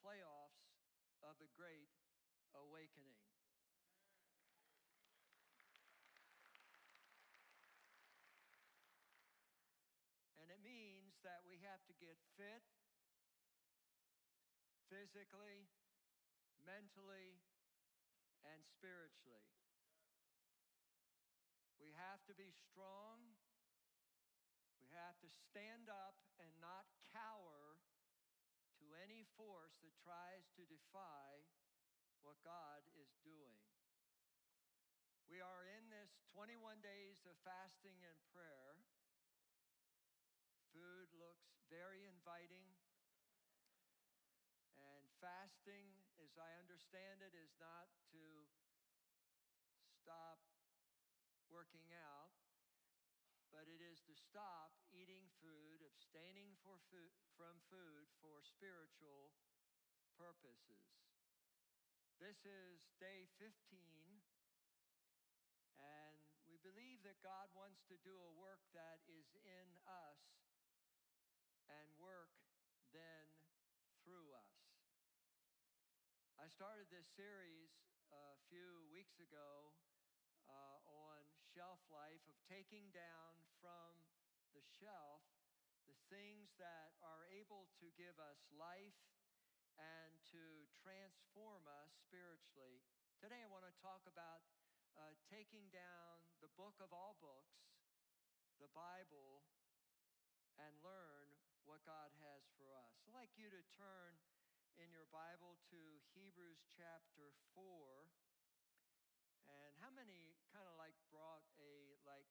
[0.00, 0.64] playoffs
[1.20, 1.92] of the Great
[2.56, 3.20] Awakening.
[10.40, 12.64] And it means that we have to get fit
[14.88, 15.68] physically,
[16.64, 17.44] mentally,
[18.48, 19.52] and spiritually.
[21.76, 23.36] We have to be strong.
[24.80, 27.59] We have to stand up and not cower
[29.10, 31.42] any force that tries to defy
[32.22, 33.58] what God is doing.
[35.26, 38.78] We are in this 21 days of fasting and prayer.
[40.70, 42.62] Food looks very inviting.
[44.78, 45.90] And fasting,
[46.22, 48.22] as I understand it, is not to
[49.90, 50.38] stop
[51.50, 52.30] working out,
[53.50, 59.32] but it is to stop eating food, abstaining for food, from food for spiritual
[60.20, 60.84] purposes.
[62.20, 63.48] This is day 15,
[65.80, 70.20] and we believe that God wants to do a work that is in us
[71.64, 72.36] and work
[72.92, 73.32] then
[74.04, 74.60] through us.
[76.36, 77.72] I started this series
[78.12, 79.72] a few weeks ago
[80.44, 80.76] uh,
[81.08, 81.24] on
[81.56, 83.32] shelf life of taking down
[83.64, 83.96] from
[84.52, 85.24] the shelf
[86.10, 88.98] things that are able to give us life
[89.78, 92.82] and to transform us spiritually.
[93.22, 94.42] Today, I want to talk about
[94.98, 97.62] uh, taking down the book of all books,
[98.58, 99.46] the Bible,
[100.58, 101.30] and learn
[101.62, 102.98] what God has for us.
[103.06, 104.18] I'd like you to turn
[104.82, 105.80] in your Bible to
[106.18, 108.10] Hebrews chapter 4.
[109.46, 112.26] And how many kind of like brought a like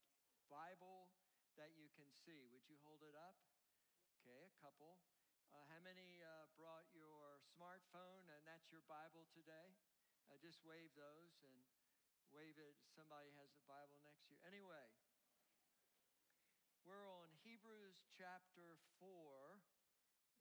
[0.51, 1.07] Bible
[1.55, 2.43] that you can see?
[2.51, 3.39] Would you hold it up?
[4.19, 4.99] Okay, a couple.
[5.55, 9.71] Uh, how many uh, brought your smartphone and that's your Bible today?
[10.27, 11.55] Uh, just wave those and
[12.27, 12.75] wave it.
[12.91, 14.39] Somebody has a Bible next to you.
[14.43, 14.91] Anyway,
[16.83, 19.63] we're on Hebrews chapter 4.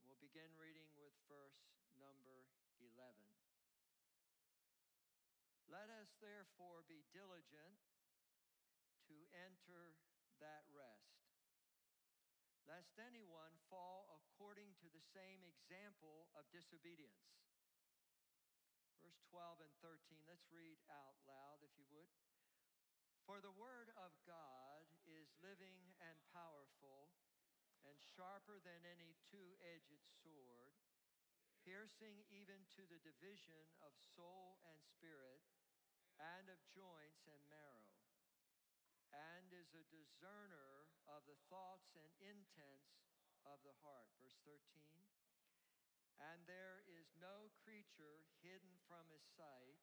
[0.03, 2.51] And we'll begin reading with verse number
[2.83, 2.99] 11.
[5.71, 7.79] Let us therefore be diligent
[9.07, 9.95] to enter
[10.43, 11.19] that rest,
[12.99, 17.39] anyone fall according to the same example of disobedience.
[19.03, 22.11] Verse 12 and 13, let's read out loud if you would.
[23.23, 27.13] For the word of God is living and powerful
[27.85, 30.75] and sharper than any two edged sword,
[31.63, 35.45] piercing even to the division of soul and spirit
[36.19, 38.01] and of joints and marrow,
[39.15, 43.09] and is a discerner of the thoughts and intents
[43.49, 44.13] of the heart.
[44.21, 44.61] Verse 13.
[46.19, 49.79] And there is no creature hidden from his sight,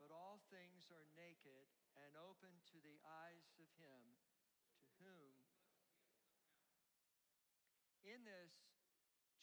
[0.00, 1.68] but all things are naked
[2.00, 4.02] and open to the eyes of him
[4.80, 5.36] to whom.
[8.04, 8.52] In this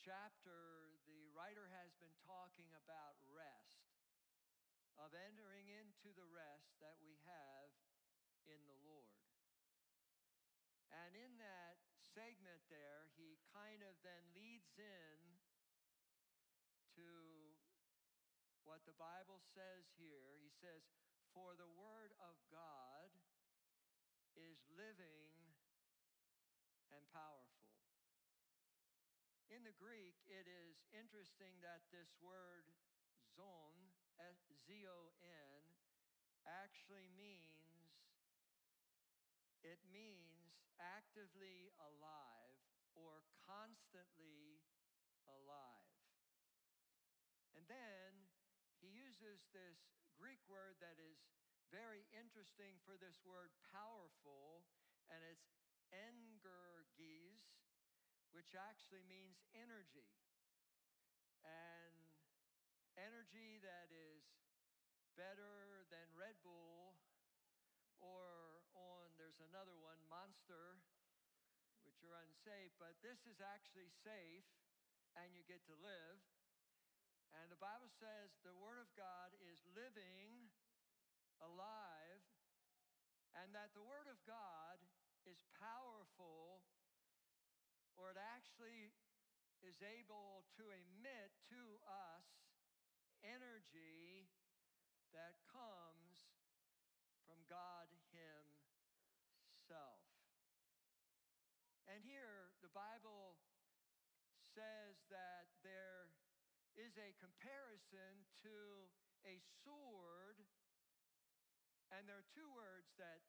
[0.02, 3.94] chapter, the writer has been talking about rest
[4.97, 7.69] of entering into the rest that we have
[8.50, 9.22] in the Lord.
[10.91, 11.79] And in that
[12.12, 15.20] segment there, he kind of then leads in
[17.00, 17.08] to
[18.68, 20.38] what the Bible says here.
[20.40, 20.84] He says,
[21.32, 23.10] For the word of God
[24.36, 25.32] is living
[26.92, 27.72] and powerful.
[29.52, 32.72] In the Greek, it is interesting that this word
[33.36, 33.76] zon
[34.20, 35.62] eh, Z O N,
[36.46, 37.90] actually means,
[39.66, 40.21] it means
[40.81, 42.58] actively alive
[42.97, 44.59] or constantly
[45.30, 46.02] alive.
[47.53, 48.28] And then
[48.82, 49.78] he uses this
[50.17, 51.22] Greek word that is
[51.70, 54.66] very interesting for this word powerful,
[55.08, 55.53] and it's
[55.94, 57.46] engergis,
[58.35, 60.11] which actually means energy.
[61.47, 61.96] And
[63.00, 64.26] energy that is
[65.16, 66.91] better than Red Bull,
[69.49, 70.78] another one, Monster,
[71.85, 74.46] which are unsafe, but this is actually safe
[75.17, 76.20] and you get to live.
[77.35, 80.52] And the Bible says the Word of God is living,
[81.40, 82.23] alive,
[83.40, 84.78] and that the Word of God
[85.23, 86.59] is powerful,
[87.96, 88.91] or it actually
[89.64, 92.28] is able to emit to us
[93.23, 94.28] energy
[95.14, 96.26] that comes
[97.23, 100.03] from God Himself.
[101.87, 103.37] And here the Bible
[104.52, 106.11] says that there
[106.91, 108.91] is a comparison to
[109.23, 110.43] a sword.
[111.88, 113.23] And there are two words that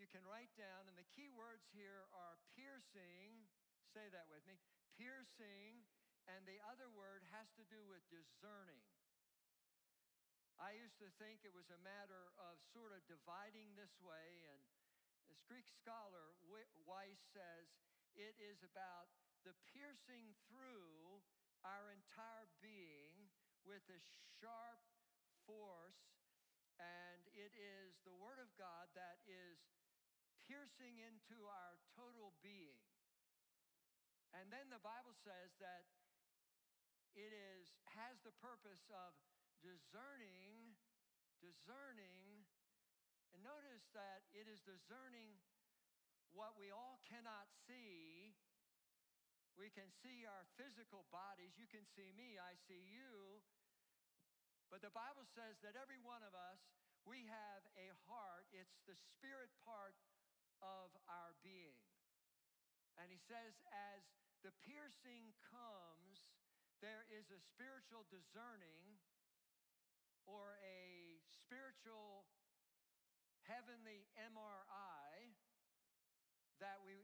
[0.00, 3.52] you can write down, and the key words here are piercing.
[3.92, 4.56] Say that with me
[4.96, 5.84] piercing,
[6.24, 8.80] and the other word has to do with discerning.
[10.56, 14.60] I used to think it was a matter of sort of dividing this way, and
[15.28, 16.32] this Greek scholar
[16.88, 17.68] Weiss says,
[18.16, 19.12] it is about
[19.44, 21.20] the piercing through
[21.62, 23.30] our entire being
[23.62, 24.00] with a
[24.38, 24.82] sharp
[25.46, 26.02] force,
[26.78, 29.58] and it is the Word of God that is
[30.46, 32.82] piercing into our total being.
[34.34, 35.86] And then the Bible says that
[37.12, 39.12] it is has the purpose of
[39.60, 40.74] discerning,
[41.44, 42.48] discerning,
[43.30, 45.36] and notice that it is discerning
[46.32, 48.31] what we all cannot see.
[49.56, 51.54] We can see our physical bodies.
[51.60, 53.40] You can see me, I see you.
[54.72, 56.60] But the Bible says that every one of us,
[57.04, 58.48] we have a heart.
[58.56, 59.92] It's the spirit part
[60.64, 61.76] of our being.
[62.96, 64.00] And he says, as
[64.40, 66.24] the piercing comes,
[66.80, 68.96] there is a spiritual discerning
[70.24, 72.24] or a spiritual
[73.44, 75.36] heavenly MRI
[76.62, 76.94] that we,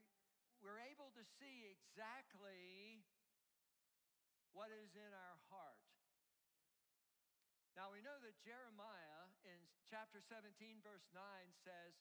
[0.69, 3.00] we're able to see exactly
[4.53, 5.81] what is in our heart.
[7.73, 9.56] Now we know that Jeremiah in
[9.88, 11.25] chapter 17, verse 9
[11.65, 11.97] says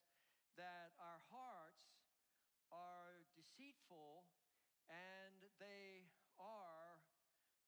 [0.60, 1.96] that our hearts
[2.68, 4.28] are deceitful
[4.92, 7.00] and they are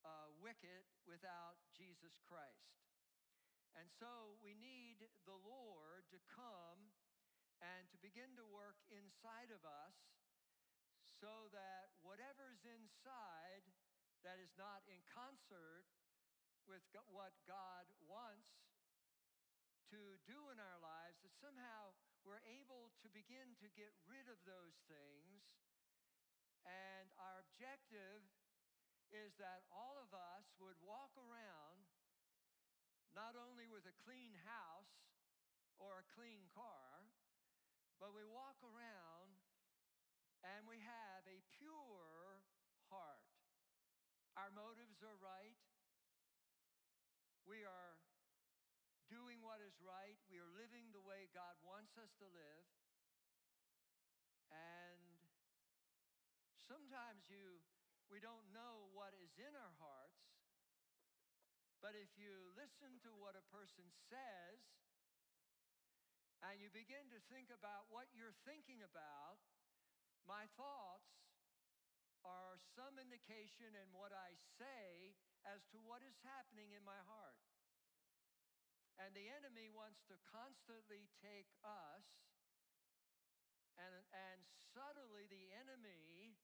[0.03, 2.75] uh, wicked without Jesus Christ.
[3.71, 6.91] And so we need the Lord to come
[7.63, 10.08] and to begin to work inside of us
[11.19, 13.67] so that whatever is inside
[14.23, 15.87] that is not in concert
[16.67, 18.47] with what God wants
[19.91, 24.39] to do in our lives, that somehow we're able to begin to get rid of
[24.45, 25.43] those things.
[26.63, 28.21] And our objective
[29.09, 31.89] is that all of us would walk around
[33.17, 34.93] not only with a clean house
[35.81, 37.09] or a clean car,
[37.97, 39.33] but we walk around
[40.45, 42.45] and we have a pure
[42.93, 43.29] heart.
[44.99, 45.55] Are right.
[47.47, 47.95] We are
[49.07, 50.19] doing what is right.
[50.27, 52.67] We are living the way God wants us to live.
[54.51, 54.99] And
[56.67, 57.63] sometimes you
[58.11, 60.19] we don't know what is in our hearts.
[61.79, 64.59] But if you listen to what a person says
[66.43, 69.39] and you begin to think about what you're thinking about,
[70.27, 71.28] my thoughts
[72.29, 75.17] are some indication in what I say
[75.49, 77.41] as to what is happening in my heart.
[79.01, 82.05] And the enemy wants to constantly take us,
[83.79, 84.39] and, and
[84.75, 86.35] subtly, the enemy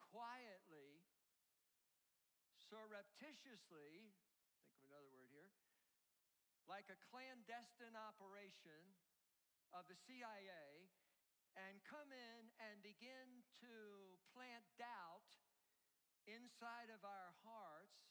[0.00, 1.04] quietly,
[2.72, 4.16] surreptitiously,
[4.64, 5.52] think of another word here,
[6.64, 8.96] like a clandestine operation
[9.76, 10.88] of the CIA,
[11.56, 13.74] and come in and begin to
[14.32, 15.28] plant doubt
[16.24, 18.02] inside of our hearts.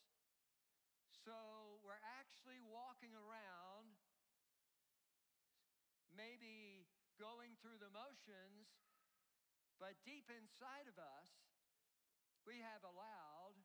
[1.25, 3.93] So we're actually walking around,
[6.09, 6.89] maybe
[7.21, 8.69] going through the motions,
[9.77, 11.29] but deep inside of us,
[12.45, 13.57] we have allowed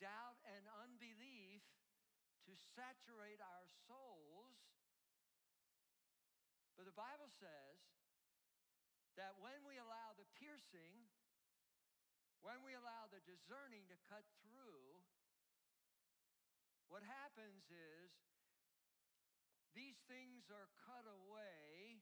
[0.00, 1.64] doubt and unbelief
[2.44, 4.60] to saturate our souls.
[6.76, 7.95] But the Bible says
[9.16, 11.08] that when we allow the piercing,
[12.44, 15.00] when we allow the discerning to cut through,
[16.86, 18.12] what happens is
[19.72, 22.00] these things are cut away,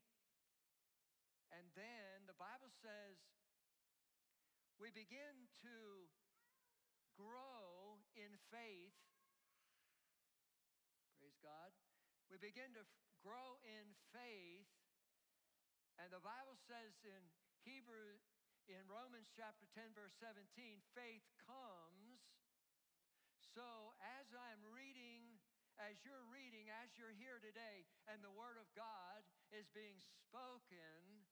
[1.55, 3.17] and then the Bible says
[4.79, 6.11] we begin to
[7.15, 8.99] grow in faith.
[11.23, 11.71] Praise God.
[12.27, 14.74] We begin to f- grow in faith.
[16.03, 17.23] And the Bible says in
[17.63, 18.19] Hebrew,
[18.67, 20.43] in Romans chapter 10, verse 17,
[20.97, 22.19] faith comes.
[23.55, 25.39] So as I'm reading,
[25.79, 29.23] as you're reading, as you're here today, and the Word of God
[29.55, 31.29] is being spoken,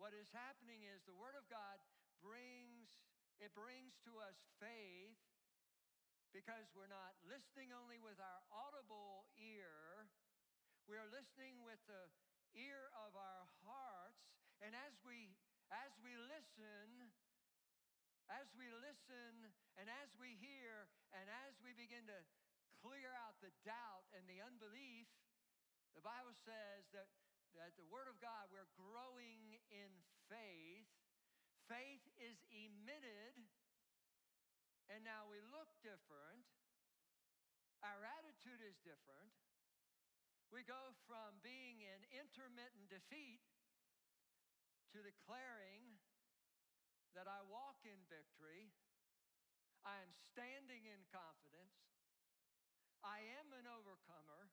[0.00, 1.78] what is happening is the Word of God
[2.18, 2.90] brings
[3.40, 5.16] it brings to us faith
[6.36, 10.04] because we're not listening only with our audible ear,
[10.84, 12.04] we are listening with the
[12.54, 14.20] ear of our hearts.
[14.60, 15.34] And as we
[15.70, 17.10] as we listen,
[18.26, 22.20] as we listen and as we hear, And as we begin to
[22.78, 25.10] clear out the doubt and the unbelief,
[25.98, 27.10] the Bible says that,
[27.58, 29.90] that the Word of God, we're growing in
[30.30, 30.86] faith.
[31.66, 33.34] Faith is emitted,
[34.90, 36.46] and now we look different.
[37.82, 39.30] Our attitude is different.
[40.50, 43.38] We go from being in intermittent defeat
[44.90, 46.02] to declaring
[47.14, 48.74] that I walk in victory.
[49.86, 51.78] I am standing in confidence.
[53.06, 54.50] I am an overcomer.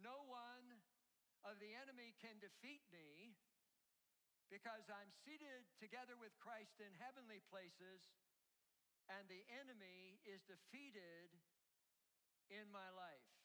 [0.00, 0.80] No one
[1.44, 3.36] of the enemy can defeat me
[4.48, 8.08] because I'm seated together with Christ in heavenly places
[9.12, 11.28] and the enemy is defeated
[12.48, 13.41] in my life.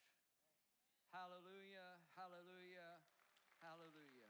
[1.17, 2.93] Hallelujah, hallelujah,
[3.65, 4.29] hallelujah.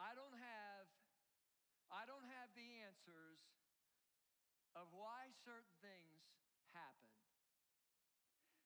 [0.00, 0.88] I don't have
[1.92, 3.44] I don't have the answers
[4.72, 6.24] of why certain things
[6.72, 7.12] happen.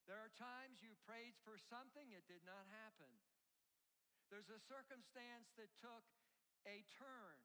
[0.06, 3.10] There are times you prayed for something, it did not happen.
[4.30, 6.06] There's a circumstance that took
[6.70, 7.42] a turn.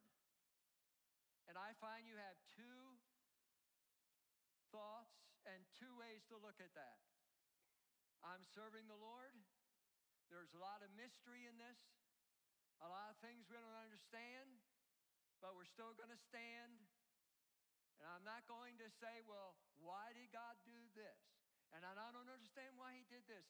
[1.49, 3.01] And I find you have two
[4.69, 6.99] thoughts and two ways to look at that.
[8.25, 9.31] I'm serving the Lord.
[10.27, 11.79] There's a lot of mystery in this,
[12.83, 14.59] a lot of things we don't understand,
[15.39, 16.83] but we're still going to stand.
[17.97, 21.21] And I'm not going to say, well, why did God do this?
[21.71, 23.47] And I don't understand why He did this.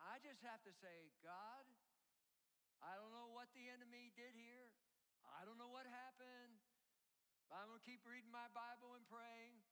[0.00, 1.64] I just have to say, God,
[2.80, 4.72] I don't know what the enemy did here.
[5.36, 6.60] I don't know what happened.
[7.52, 9.65] I'm going to keep reading my Bible and praying.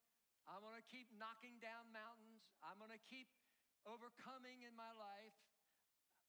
[0.45, 2.45] I'm to keep knocking down mountains.
[2.61, 3.29] I'm to keep
[3.89, 5.37] overcoming in my life.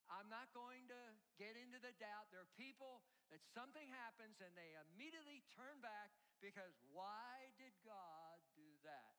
[0.05, 1.01] I'm not going to
[1.41, 2.29] get into the doubt.
[2.29, 3.01] There are people
[3.33, 9.17] that something happens and they immediately turn back because why did God do that?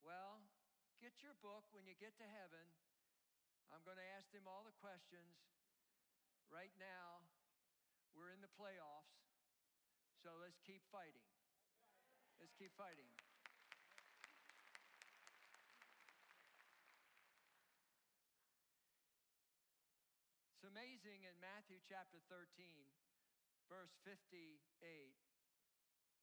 [0.00, 0.40] Well,
[0.98, 2.64] get your book when you get to heaven.
[3.68, 5.36] I'm going to ask them all the questions.
[6.48, 7.24] Right now,
[8.12, 9.16] we're in the playoffs,
[10.20, 11.24] so let's keep fighting.
[12.36, 13.08] Let's keep fighting.
[20.72, 22.48] Amazing in Matthew chapter 13,
[23.68, 24.72] verse 58.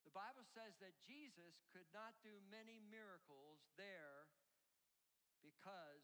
[0.02, 4.26] The Bible says that Jesus could not do many miracles there
[5.46, 6.02] because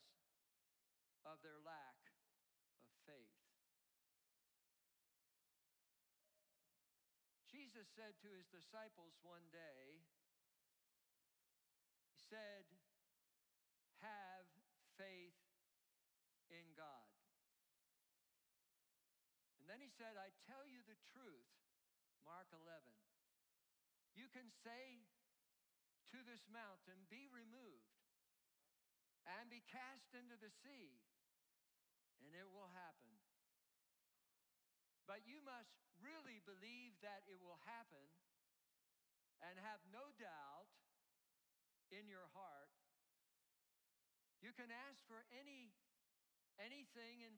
[1.25, 1.97] of their lack
[2.85, 3.41] of faith.
[7.49, 10.05] Jesus said to his disciples one day,
[12.13, 12.69] He said,
[14.05, 14.45] Have
[15.01, 15.33] faith
[16.53, 17.09] in God.
[19.65, 21.51] And then he said, I tell you the truth,
[22.27, 22.67] Mark 11.
[24.15, 25.07] You can say
[26.11, 27.95] to this mountain, Be removed
[29.23, 30.99] and be cast into the sea,
[32.21, 33.11] and it will happen.
[35.07, 35.71] But you must
[36.01, 38.05] really believe that it will happen
[39.43, 40.69] and have no doubt
[41.93, 42.73] in your heart.
[44.41, 45.73] You can ask for any
[46.57, 47.35] anything in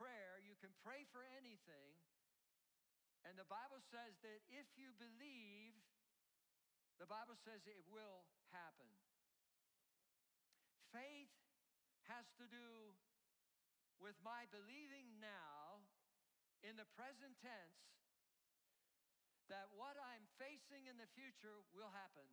[0.00, 1.92] prayer, you can pray for anything.
[3.28, 5.76] And the Bible says that if you believe,
[6.96, 8.88] the Bible says it will happen.
[10.88, 11.36] Faith
[12.08, 12.96] has to do
[14.00, 15.84] with my believing now
[16.64, 17.84] in the present tense
[19.52, 22.26] that what I'm facing in the future will happen.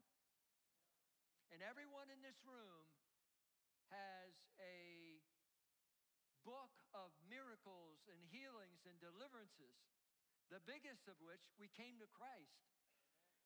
[1.51, 2.87] And everyone in this room
[3.91, 5.06] has a
[6.47, 9.75] book of miracles and healings and deliverances,
[10.47, 12.63] the biggest of which we came to Christ.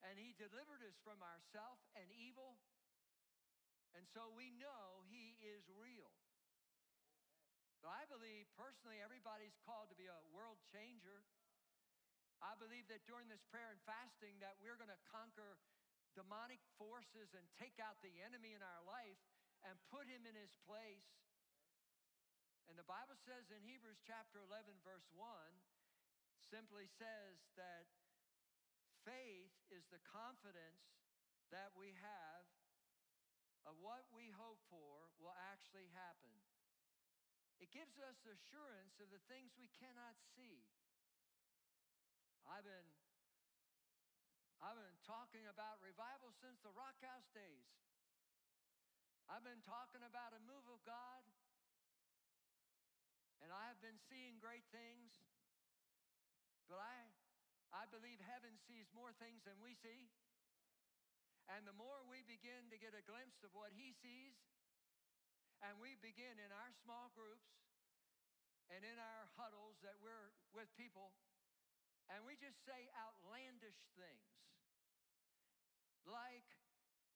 [0.05, 2.61] And he delivered us from ourself and evil.
[3.97, 6.13] And so we know he is real.
[7.81, 11.25] But I believe personally everybody's called to be a world changer.
[12.37, 15.57] I believe that during this prayer and fasting that we're going to conquer
[16.13, 19.17] demonic forces and take out the enemy in our life
[19.65, 21.05] and put him in his place.
[22.69, 25.23] And the Bible says in Hebrews chapter 11, verse 1,
[26.51, 27.87] simply says that
[29.07, 30.83] faith is the confidence
[31.49, 32.45] that we have
[33.65, 36.33] of what we hope for will actually happen.
[37.61, 40.65] It gives us assurance of the things we cannot see.
[42.49, 42.89] I've been
[44.61, 47.69] I've been talking about revival since the Rock House days.
[49.25, 51.25] I've been talking about a move of God
[53.41, 55.17] and I have been seeing great things,
[56.69, 57.09] but I,
[57.73, 60.13] I believe heaven sees more things than we see.
[61.49, 64.37] And the more we begin to get a glimpse of what He sees,
[65.65, 67.49] and we begin in our small groups
[68.71, 71.11] and in our huddles that we're with people,
[72.07, 74.31] and we just say outlandish things.
[76.05, 76.45] Like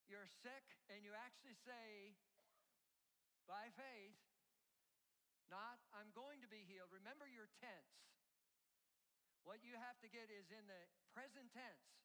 [0.06, 2.14] you're sick and you actually say,
[3.50, 4.25] by faith,
[5.52, 6.90] not I'm going to be healed.
[6.90, 7.96] Remember your tense.
[9.46, 10.82] What you have to get is in the
[11.14, 11.96] present tense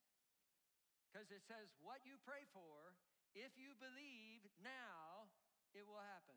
[1.09, 2.93] because it says, What you pray for,
[3.33, 5.33] if you believe now,
[5.73, 6.37] it will happen.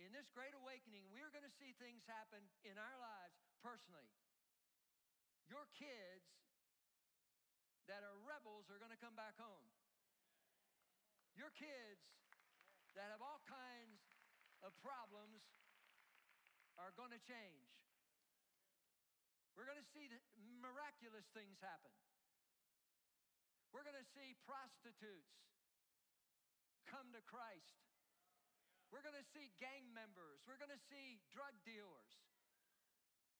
[0.00, 4.08] In this great awakening, we're going to see things happen in our lives personally.
[5.46, 6.26] Your kids
[7.86, 9.68] that are rebels are going to come back home.
[11.36, 12.02] Your kids
[12.96, 13.91] that have all kinds
[14.62, 15.42] of problems
[16.78, 17.68] are going to change.
[19.52, 20.08] We're going to see
[20.62, 21.92] miraculous things happen.
[23.74, 25.36] We're going to see prostitutes
[26.88, 27.76] come to Christ.
[28.92, 30.44] We're going to see gang members.
[30.44, 32.12] We're going to see drug dealers.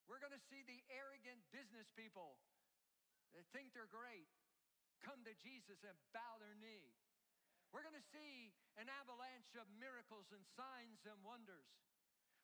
[0.09, 2.41] We're going to see the arrogant business people
[3.37, 4.29] that think they're great
[5.05, 6.95] come to Jesus and bow their knee.
[7.73, 11.67] We're going to see an avalanche of miracles and signs and wonders.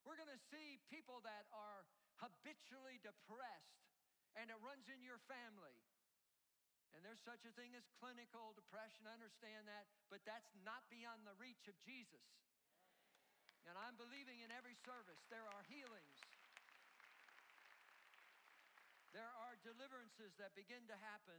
[0.01, 1.85] We're going to see people that are
[2.17, 3.85] habitually depressed
[4.33, 5.77] and it runs in your family
[6.93, 11.23] and there's such a thing as clinical depression, I understand that, but that's not beyond
[11.23, 12.25] the reach of Jesus.
[13.69, 16.17] And I'm believing in every service there are healings.
[19.13, 21.37] There are deliverances that begin to happen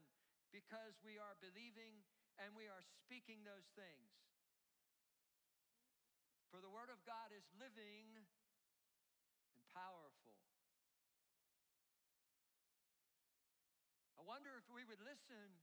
[0.55, 2.03] because we are believing
[2.41, 4.09] and we are speaking those things.
[6.49, 8.27] For the Word of God is living and
[9.71, 10.41] powerful.
[14.19, 15.61] I wonder if we would listen.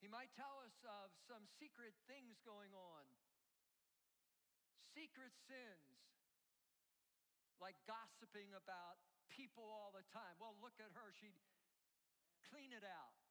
[0.00, 3.04] He might tell us of some secret things going on,
[4.94, 5.96] secret sins,
[7.58, 9.00] like gossiping about
[9.32, 10.36] people all the time.
[10.36, 11.36] Well, look at her, she'd
[12.52, 13.23] clean it out.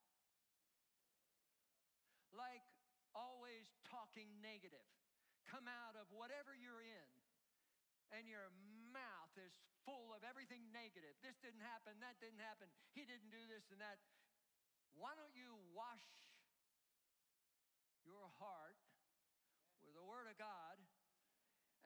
[2.34, 2.66] Like
[3.14, 4.86] always talking negative.
[5.46, 7.10] Come out of whatever you're in,
[8.10, 8.50] and your
[8.90, 9.54] mouth is
[9.86, 11.14] full of everything negative.
[11.22, 14.02] This didn't happen, that didn't happen, he didn't do this and that.
[14.98, 16.06] Why don't you wash
[18.06, 18.78] your heart
[19.82, 20.78] with the Word of God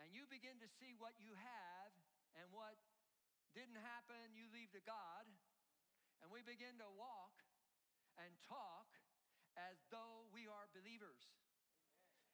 [0.01, 1.91] and you begin to see what you have
[2.37, 2.77] and what
[3.57, 5.25] didn't happen, you leave to God,
[6.21, 7.33] and we begin to walk
[8.21, 8.96] and talk
[9.69, 11.21] as though we are believers.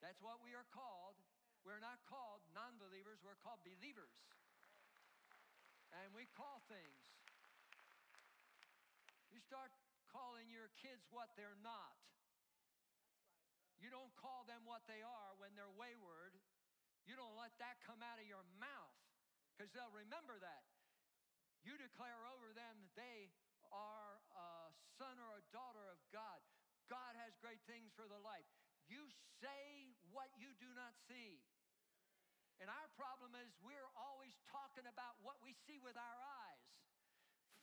[0.03, 1.15] That's what we are called.
[1.63, 4.11] We're not called non believers, we're called believers
[6.01, 7.01] and we call things.
[9.29, 9.69] You start
[10.09, 11.97] calling your kids what they're not.
[13.77, 16.39] You don't call them what they are when they're wayward.
[17.03, 18.97] You don't let that come out of your mouth
[19.53, 20.63] because they'll remember that.
[21.67, 23.31] You declare over them that they
[23.69, 26.39] are a son or a daughter of God.
[26.91, 28.47] God has great things for their life.
[28.87, 29.03] You
[29.39, 31.39] say what you do not see.
[32.61, 36.63] And our problem is we're always talking about what we see with our eyes.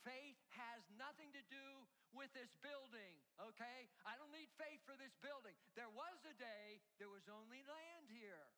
[0.04, 1.84] Faith has nothing to do
[2.16, 3.86] with this building, okay?
[4.08, 5.52] I don't need faith for this building.
[5.76, 8.48] There was a day there was only land here.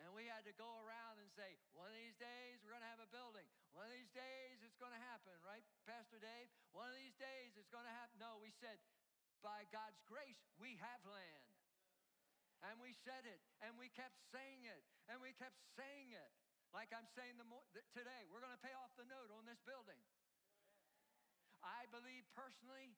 [0.00, 2.88] And we had to go around and say, one of these days we're going to
[2.88, 3.44] have a building.
[3.76, 6.48] One of these days it's going to happen, right, Pastor Dave?
[6.72, 8.16] One of these days it's going to happen.
[8.16, 8.80] No, we said,
[9.40, 11.48] by God's grace, we have land.
[12.60, 16.32] And we said it, and we kept saying it, and we kept saying it.
[16.76, 19.58] Like I'm saying the mo- today, we're going to pay off the note on this
[19.64, 19.98] building.
[21.64, 22.94] I believe personally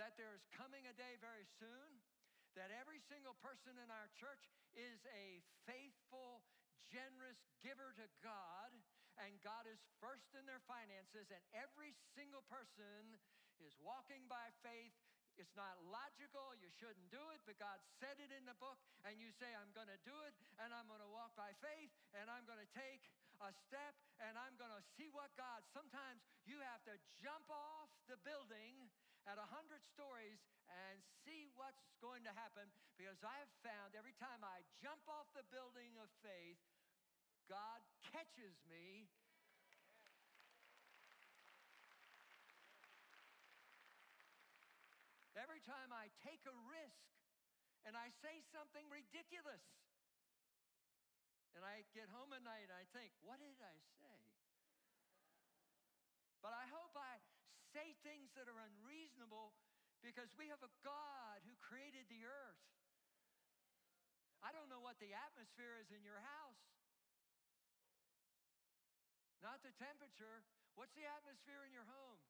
[0.00, 2.02] that there is coming a day very soon
[2.56, 6.42] that every single person in our church is a faithful,
[6.86, 8.70] generous giver to God,
[9.18, 13.18] and God is first in their finances, and every single person
[13.62, 14.94] is walking by faith
[15.36, 16.54] it's not logical.
[16.58, 19.70] You shouldn't do it, but God said it in the book, and you say, I'm
[19.74, 22.70] going to do it, and I'm going to walk by faith, and I'm going to
[22.74, 23.02] take
[23.42, 25.66] a step, and I'm going to see what God.
[25.74, 28.88] Sometimes you have to jump off the building
[29.26, 29.48] at 100
[29.96, 35.00] stories and see what's going to happen because I have found every time I jump
[35.08, 36.60] off the building of faith,
[37.48, 37.80] God
[38.12, 39.08] catches me
[45.44, 47.04] Every time I take a risk
[47.84, 49.60] and I say something ridiculous,
[51.52, 54.18] and I get home at night and I think, what did I say?
[56.40, 57.20] But I hope I
[57.76, 59.52] say things that are unreasonable
[60.04, 62.60] Because we have a God who created the earth.
[64.44, 66.60] I don't know what the atmosphere is in your house.
[69.40, 70.44] Not the temperature.
[70.76, 72.20] What's the atmosphere in your home?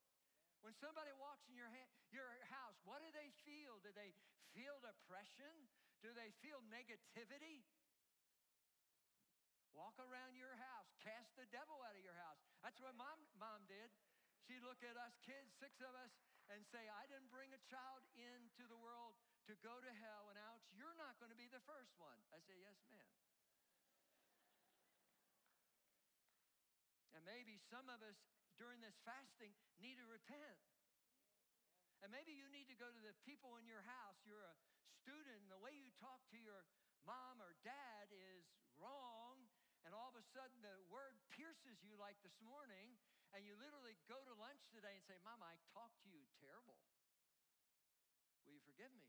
[0.64, 3.76] When somebody walks in your, ha- your house, what do they feel?
[3.84, 4.16] Do they
[4.56, 5.68] feel depression?
[6.00, 7.68] Do they feel negativity?
[9.76, 12.40] Walk around your house, cast the devil out of your house.
[12.64, 13.92] That's what mom, mom did.
[14.48, 16.16] She'd look at us kids, six of us,
[16.48, 20.32] and say, I didn't bring a child into the world to go to hell.
[20.32, 22.16] And Alex, you're not going to be the first one.
[22.32, 23.12] I say, Yes, ma'am.
[27.12, 28.16] and maybe some of us
[28.56, 30.60] during this fasting need to repent.
[32.04, 34.20] And maybe you need to go to the people in your house.
[34.28, 34.56] You're a
[35.00, 36.68] student, and the way you talk to your
[37.08, 38.44] mom or dad is
[38.76, 39.40] wrong.
[39.84, 42.96] And all of a sudden, the word pierces you like this morning,
[43.36, 46.80] and you literally go to lunch today and say, Mom, I talked to you terrible.
[48.44, 49.08] Will you forgive me?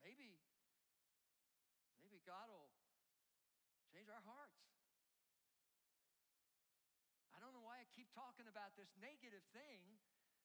[0.00, 0.40] Maybe,
[2.02, 2.72] maybe God will
[3.92, 4.58] change our hearts.
[7.36, 9.80] I don't know why I keep talking about this negative thing.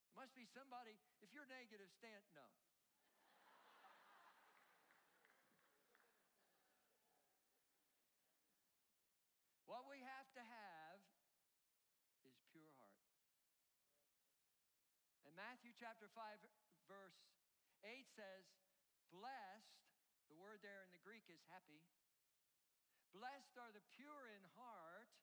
[0.08, 2.48] There must be somebody, if you're negative, stand, no.
[9.78, 10.98] what we have to have
[12.26, 13.04] is pure heart.
[15.28, 16.18] And Matthew chapter 5,
[16.90, 17.20] verse
[17.86, 18.48] 8 says,
[19.14, 19.78] Blessed,
[20.32, 21.84] the word there in the Greek is happy.
[23.14, 25.14] Blessed are the pure in heart,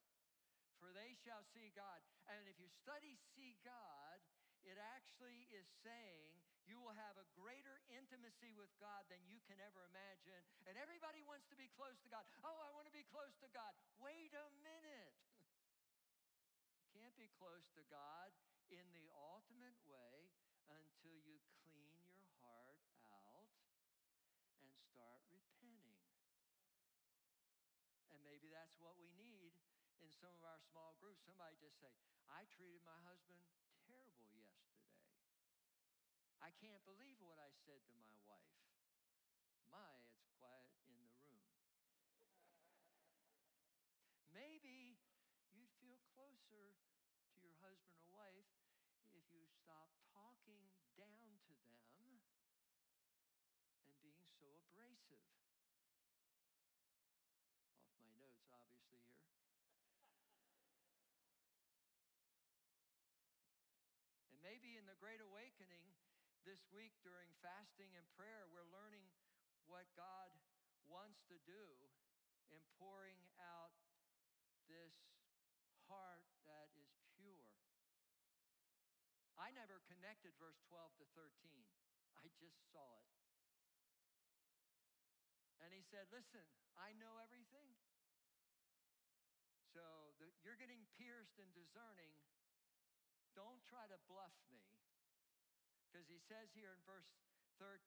[0.85, 2.05] for they shall see God.
[2.29, 4.21] And if you study see God,
[4.61, 6.37] it actually is saying
[6.69, 10.45] you will have a greater intimacy with God than you can ever imagine.
[10.69, 12.21] And everybody wants to be close to God.
[12.45, 13.73] Oh, I want to be close to God.
[13.97, 15.17] Wait a minute.
[16.77, 18.29] you can't be close to God
[18.69, 20.37] in the ultimate way
[20.69, 23.49] until you clean your heart out
[24.61, 25.97] and start repenting.
[28.13, 29.44] And maybe that's what we need
[30.05, 31.25] in some of our small groups.
[31.25, 31.89] Somebody just say,
[32.29, 33.41] I treated my husband
[33.89, 34.93] terrible yesterday.
[36.45, 38.61] I can't believe what I said to my wife.
[39.73, 41.41] My, it's quiet in the room.
[44.29, 45.01] Maybe
[45.57, 48.53] you'd feel closer to your husband or wife
[49.09, 50.69] if you stop talking
[51.01, 52.21] down to them
[53.89, 55.25] and being so abrasive.
[57.81, 59.25] Off my notes, obviously, here.
[64.35, 65.85] and maybe in the Great Awakening
[66.49, 69.05] this week during fasting and prayer, we're learning
[69.69, 70.33] what God
[70.89, 71.77] wants to do
[72.49, 73.77] in pouring out
[74.65, 74.97] this
[75.93, 76.89] heart that is
[77.21, 77.53] pure.
[79.37, 81.53] I never connected verse 12 to 13.
[82.17, 83.13] I just saw it.
[85.61, 86.49] And he said, Listen,
[86.81, 87.77] I know everything.
[89.69, 92.17] So the, you're getting pierced and discerning.
[93.37, 94.84] Don't try to bluff me.
[95.95, 97.07] Because he says here in verse
[97.63, 97.79] 13,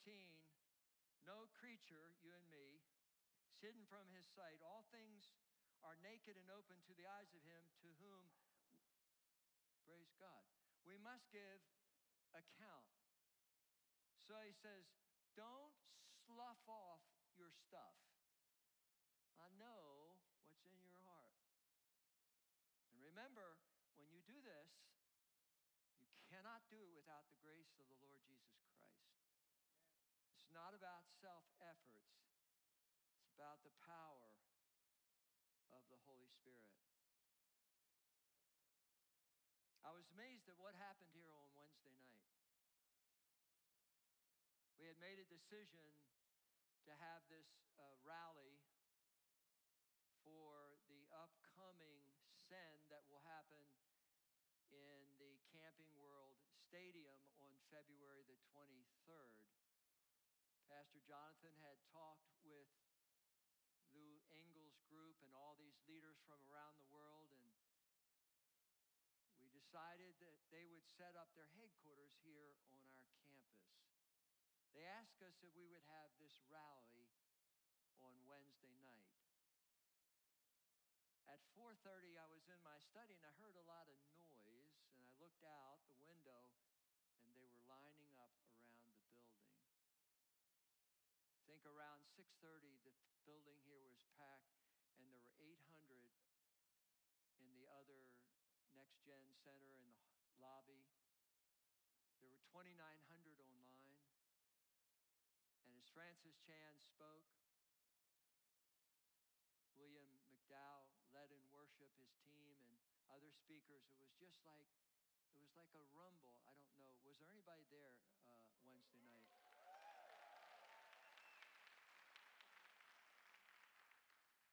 [1.27, 2.79] no creature, you and me,
[3.59, 4.63] hidden from his sight.
[4.63, 5.35] All things
[5.83, 8.31] are naked and open to the eyes of him to whom,
[9.83, 10.47] praise God,
[10.87, 11.59] we must give
[12.31, 12.95] account.
[14.23, 14.87] So he says,
[15.35, 15.75] don't
[16.23, 17.03] slough off
[17.35, 17.99] your stuff.
[19.35, 20.15] I know
[20.47, 21.35] what's in your heart.
[22.95, 23.59] And remember,
[23.99, 24.71] when you do this,
[25.99, 28.99] you cannot do it without the grace of the Lord Jesus Christ.
[30.35, 32.17] It's not about self efforts,
[33.21, 34.33] it's about the power
[35.69, 36.73] of the Holy Spirit.
[39.85, 42.25] I was amazed at what happened here on Wednesday night.
[44.81, 45.85] We had made a decision
[46.89, 47.45] to have this
[47.77, 48.57] uh, rally
[50.25, 52.01] for the upcoming
[52.49, 53.61] send that will happen
[54.73, 56.33] in the Camping World
[56.65, 59.46] Stadium on February the 23rd.
[61.07, 62.67] Jonathan had talked with
[63.95, 67.47] Lou Engle's group and all these leaders from around the world, and
[69.39, 73.71] we decided that they would set up their headquarters here on our campus.
[74.75, 77.07] They asked us if we would have this rally
[78.03, 79.07] on Wednesday night.
[81.31, 84.99] At 4:30 I was in my study and I heard a lot of noise and
[84.99, 86.51] I looked out the window
[87.23, 89.47] and they were lining up around the building.
[91.33, 92.93] I think around 6:30 the
[93.27, 94.55] building here was packed
[94.95, 95.59] and there were 800
[97.43, 98.15] in the other
[98.71, 100.85] next gen center in the lobby.
[102.23, 102.73] There were 2,900
[103.43, 103.99] online.
[105.67, 107.27] And as Francis Chan spoke,
[109.75, 112.73] William McDowell led in worship his team and
[113.11, 113.85] other speakers.
[113.91, 114.65] It was just like
[115.29, 116.33] it was like a rumble.
[116.47, 116.89] I don't know.
[117.05, 117.93] Was there anybody there
[118.25, 119.27] uh, Wednesday night?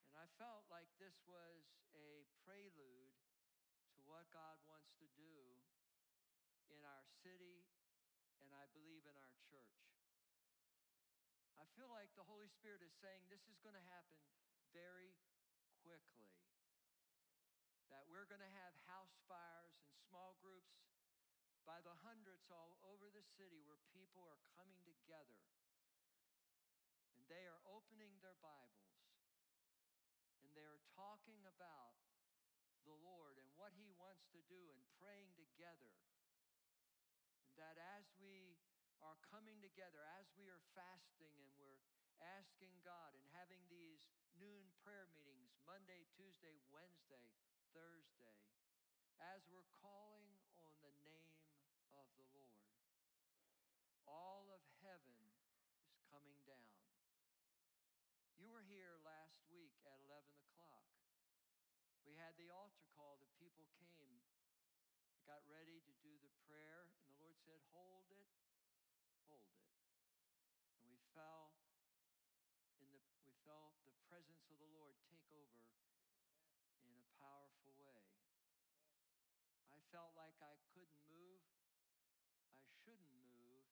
[0.05, 3.13] And I felt like this was a prelude
[3.93, 5.37] to what God wants to do
[6.73, 7.69] in our city
[8.41, 9.85] and I believe in our church.
[11.61, 14.17] I feel like the Holy Spirit is saying this is going to happen
[14.73, 15.13] very
[15.85, 16.33] quickly.
[17.93, 20.73] That we're going to have house fires and small groups
[21.69, 25.37] by the hundreds all over the city where people are coming together
[27.13, 28.84] and they are opening their are
[30.95, 31.99] talking about
[32.89, 35.93] the Lord and what He wants to do and praying together.
[37.45, 38.57] And that as we
[39.05, 41.83] are coming together, as we are fasting and we're
[42.41, 44.09] asking God and having these
[44.41, 47.29] noon prayer meetings Monday, Tuesday, Wednesday,
[47.77, 48.41] Thursday,
[49.21, 51.37] as we're calling on the name
[51.93, 52.65] of the Lord,
[54.09, 55.21] all of heaven
[55.85, 56.73] is coming down.
[58.41, 60.89] You were here last week at 11 o'clock.
[62.09, 64.23] We had the altar call, the people came,
[65.25, 68.31] got ready to do the prayer, and the Lord said, Hold it,
[69.31, 69.65] hold it.
[70.75, 71.55] And we fell
[72.83, 75.63] in the we felt the presence of the Lord take over
[76.85, 78.05] in a powerful way.
[79.71, 81.43] I felt like I couldn't move.
[82.59, 83.65] I shouldn't move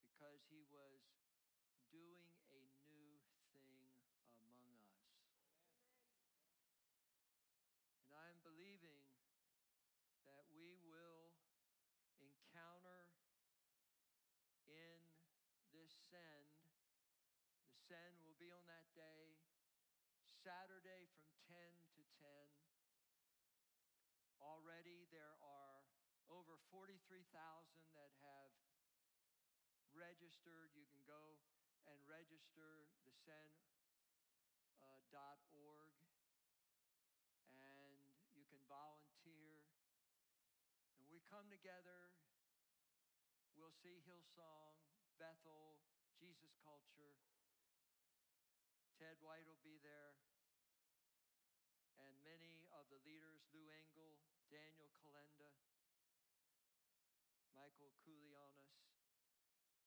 [0.00, 1.04] because he was
[1.92, 3.16] doing a new
[3.52, 3.80] thing
[4.40, 4.98] among us.
[8.04, 9.04] And I'm believing
[10.28, 11.32] that we will
[12.20, 13.08] encounter
[14.68, 15.00] in
[15.72, 16.48] this send.
[17.72, 19.36] The send will be on that day,
[20.44, 21.56] Saturday from 10
[21.96, 22.28] to 10.
[24.40, 25.84] Already there are
[26.28, 26.60] over
[27.28, 28.52] 43,000 that have
[29.92, 30.72] registered.
[30.72, 31.36] You can go
[31.84, 33.92] and register the send.org
[37.52, 38.00] uh, and
[38.32, 39.60] you can volunteer.
[40.96, 42.16] And we come together.
[43.52, 44.80] We'll see Hillsong,
[45.20, 45.84] Bethel,
[46.16, 47.20] Jesus Culture.
[48.96, 50.16] Todd White will be there.
[52.00, 54.16] And many of the leaders, Lou Engle,
[54.48, 54.88] Daniel
[57.58, 58.80] Michael Koulianos,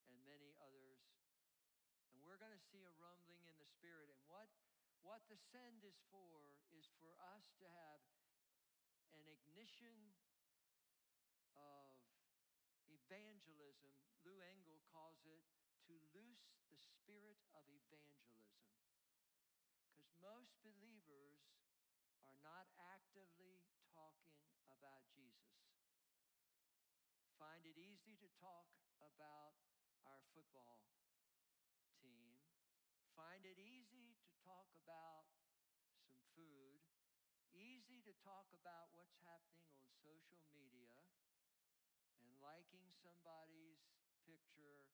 [0.05, 1.01] and many others.
[2.13, 2.19] And
[2.85, 4.09] a rumbling in the spirit.
[4.09, 4.49] And what,
[5.01, 8.01] what the send is for is for us to have
[9.17, 10.15] an ignition
[11.57, 11.93] of
[12.87, 13.93] evangelism.
[14.21, 15.45] Lou Engle calls it
[15.89, 18.55] to loose the spirit of evangelism.
[19.91, 21.41] Because most believers
[22.23, 23.59] are not actively
[23.91, 24.39] talking
[24.69, 25.51] about Jesus
[27.41, 28.69] find it easy to talk
[29.01, 29.57] about
[30.05, 30.77] our football
[33.21, 35.29] find it easy to talk about
[36.01, 36.81] some food,
[37.53, 40.97] easy to talk about what's happening on social media
[42.17, 43.77] and liking somebody's
[44.25, 44.89] picture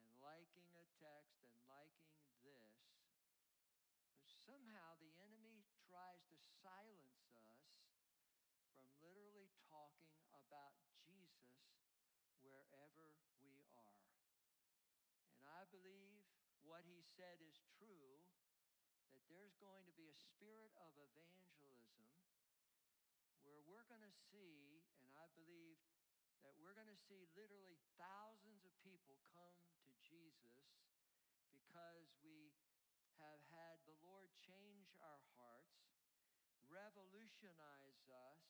[0.00, 2.72] and liking a text and liking this.
[4.16, 7.60] But somehow the enemy tries to silence us
[8.72, 10.72] from literally talking about
[11.04, 11.52] Jesus
[12.40, 13.12] wherever
[13.44, 14.08] we are.
[15.36, 16.24] And I believe
[16.68, 18.20] what he said is true
[19.16, 22.04] that there's going to be a spirit of evangelism
[23.40, 25.80] where we're going to see, and I believe
[26.44, 29.56] that we're going to see literally thousands of people come
[29.88, 30.68] to Jesus
[31.48, 32.52] because we
[33.16, 35.88] have had the Lord change our hearts,
[36.68, 38.44] revolutionize us,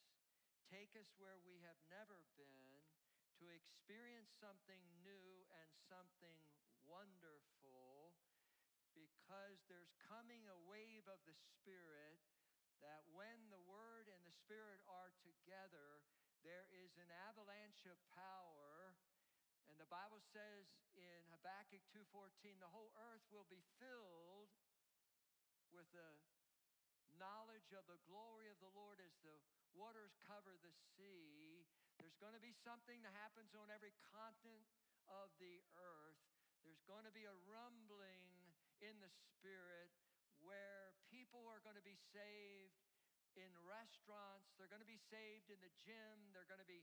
[0.66, 2.82] take us where we have never been,
[3.38, 6.42] to experience something new and something
[6.82, 8.07] wonderful
[8.98, 12.18] because there's coming a wave of the Spirit
[12.82, 16.02] that when the Word and the Spirit are together,
[16.46, 18.94] there is an avalanche of power.
[19.66, 24.50] And the Bible says in Habakkuk 2:14, the whole earth will be filled
[25.70, 26.18] with the
[27.18, 29.38] knowledge of the glory of the Lord as the
[29.74, 31.66] waters cover the sea.
[31.98, 34.70] There's going to be something that happens on every continent
[35.10, 36.22] of the earth.
[36.62, 38.37] There's going to be a rumbling
[38.84, 39.90] in the spirit
[40.42, 42.78] where people are going to be saved
[43.34, 44.54] in restaurants.
[44.58, 46.30] They're going to be saved in the gym.
[46.34, 46.82] They're going to be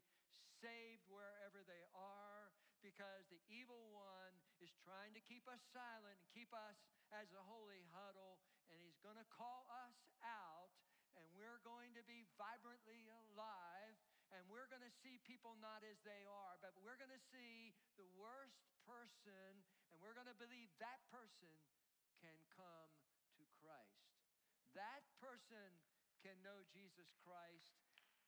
[0.60, 6.30] saved wherever they are because the evil one is trying to keep us silent and
[6.32, 6.78] keep us
[7.12, 8.38] as a holy huddle.
[8.70, 10.74] And he's going to call us out,
[11.18, 13.98] and we're going to be vibrantly alive.
[14.34, 17.72] And we're going to see people not as they are, but we're going to see
[17.96, 21.54] the worst person, and we're going to believe that person
[22.22, 22.92] can come
[23.40, 24.12] to Christ.
[24.76, 25.80] That person
[26.20, 27.80] can know Jesus Christ.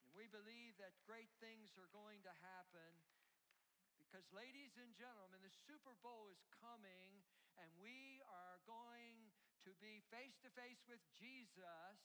[0.05, 2.93] And we believe that great things are going to happen
[3.97, 7.25] because, ladies and gentlemen, the Super Bowl is coming
[7.59, 9.33] and we are going
[9.67, 11.99] to be face to face with Jesus,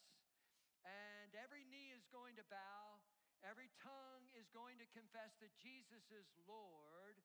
[0.83, 2.99] and every knee is going to bow,
[3.39, 7.15] every tongue is going to confess that Jesus is Lord.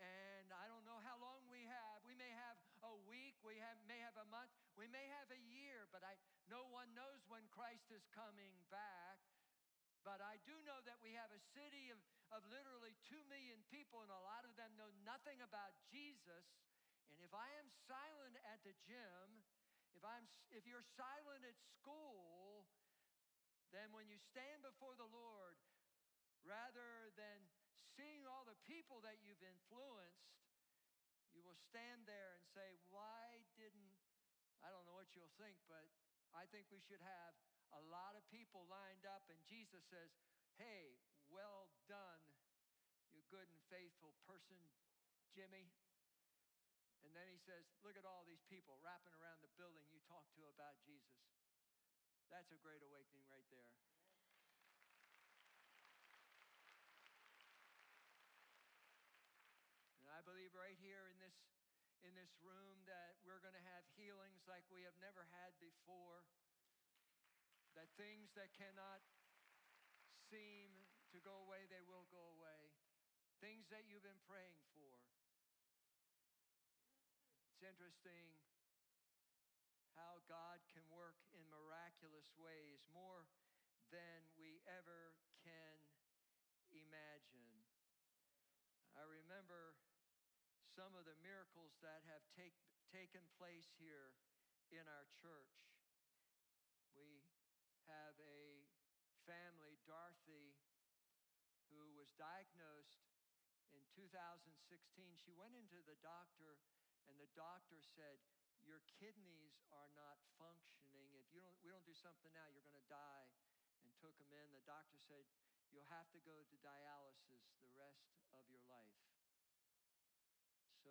[0.00, 2.02] And I don't know how long we have.
[2.02, 5.40] We may have a week, we have, may have a month, we may have a
[5.48, 6.20] year, but I,
[6.52, 9.18] no one knows when Christ is coming back.
[10.04, 11.96] But I do know that we have a city of,
[12.28, 16.44] of literally two million people, and a lot of them know nothing about Jesus.
[17.08, 19.40] And if I am silent at the gym,
[19.96, 22.68] if, I'm, if you're silent at school,
[23.72, 25.56] then when you stand before the Lord,
[26.44, 27.48] rather than
[27.96, 30.33] seeing all the people that you've influenced,
[31.54, 33.94] will stand there and say, Why didn't,
[34.58, 35.86] I don't know what you'll think, but
[36.34, 37.32] I think we should have
[37.70, 40.10] a lot of people lined up, and Jesus says,
[40.58, 40.98] Hey,
[41.30, 42.26] well done,
[43.14, 44.58] you good and faithful person,
[45.30, 45.70] Jimmy.
[47.06, 50.34] And then he says, Look at all these people wrapping around the building you talked
[50.34, 51.22] to about Jesus.
[52.34, 53.70] That's a great awakening right there.
[60.02, 61.36] And I believe right here in this
[62.04, 66.28] in this room that we're going to have healings like we have never had before
[67.74, 69.00] that things that cannot
[70.30, 70.70] seem
[71.10, 72.74] to go away, they will go away.
[73.42, 74.94] Things that you've been praying for.
[77.54, 78.34] It's interesting
[79.94, 83.30] how God can work in miraculous ways, more
[83.94, 85.78] than we ever can
[86.74, 87.62] imagine.
[88.94, 89.78] I remember
[90.74, 92.58] some of the miracles that have take,
[92.90, 94.10] taken place here
[94.74, 95.54] in our church.
[96.98, 97.30] We
[97.86, 98.66] have a
[99.22, 100.58] family, Dorothy,
[101.70, 103.06] who was diagnosed
[103.70, 104.50] in 2016.
[105.22, 106.58] She went into the doctor,
[107.06, 108.18] and the doctor said,
[108.66, 111.14] Your kidneys are not functioning.
[111.14, 113.30] If you don't, we don't do something now, you're going to die.
[113.78, 114.50] And took him in.
[114.50, 115.22] The doctor said,
[115.70, 119.13] You'll have to go to dialysis the rest of your life.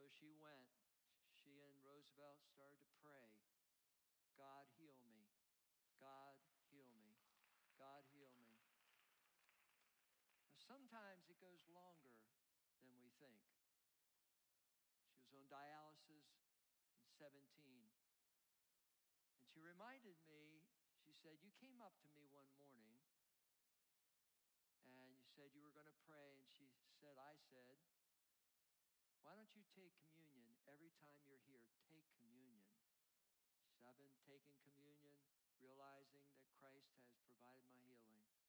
[0.04, 0.68] So she went.
[1.32, 3.32] She and Roosevelt started to pray
[4.36, 5.32] God, heal me.
[5.96, 6.36] God,
[6.68, 7.16] heal me.
[7.80, 8.60] God, heal me.
[10.44, 12.20] Now, sometimes it goes longer
[12.84, 13.48] than we think.
[15.08, 16.28] She was on dialysis
[17.00, 17.40] in 17.
[19.40, 20.68] And she reminded me,
[21.00, 23.00] she said, You came up to me one morning
[24.84, 26.36] and you said you were going to pray.
[26.44, 26.68] And she
[27.00, 27.80] said, I said,
[29.24, 31.68] Why don't you take communion every time you're here?
[31.92, 32.64] Take communion.
[34.00, 35.16] Been taking communion
[35.60, 38.40] realizing that Christ has provided my healing.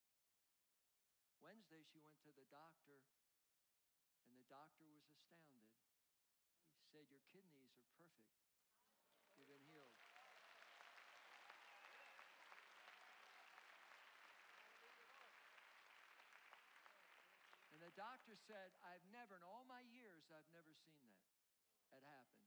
[1.42, 3.02] Wednesday, she went to the doctor,
[4.30, 5.74] and the doctor was astounded.
[6.78, 8.34] He said, Your kidneys are perfect.
[9.34, 9.94] You've been healed.
[17.74, 21.34] And said, I've never, in all my years, I've never seen that.
[21.94, 22.42] That happen.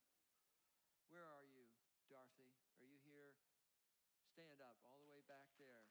[1.08, 1.64] Where are you,
[2.12, 2.52] Dorothy?
[2.80, 3.32] Are you here?
[4.36, 5.88] Stand up all the way back there.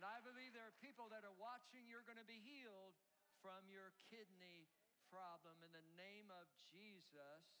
[0.00, 2.96] And I believe there are people that are watching, you're going to be healed
[3.44, 4.64] from your kidney
[5.12, 7.59] problem in the name of Jesus.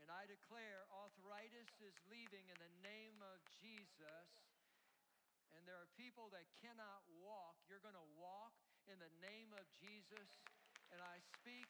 [0.00, 4.28] And I declare arthritis is leaving in the name of Jesus.
[5.52, 7.60] And there are people that cannot walk.
[7.68, 8.56] You're going to walk
[8.88, 10.40] in the name of Jesus.
[10.88, 11.68] And I speak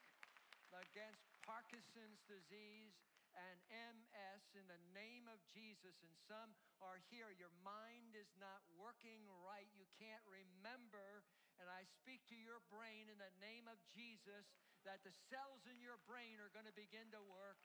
[0.71, 2.95] against Parkinson's disease
[3.35, 5.95] and MS in the name of Jesus.
[6.03, 9.67] And some are here, your mind is not working right.
[9.75, 11.23] You can't remember.
[11.59, 14.47] And I speak to your brain in the name of Jesus
[14.87, 17.59] that the cells in your brain are going to begin to work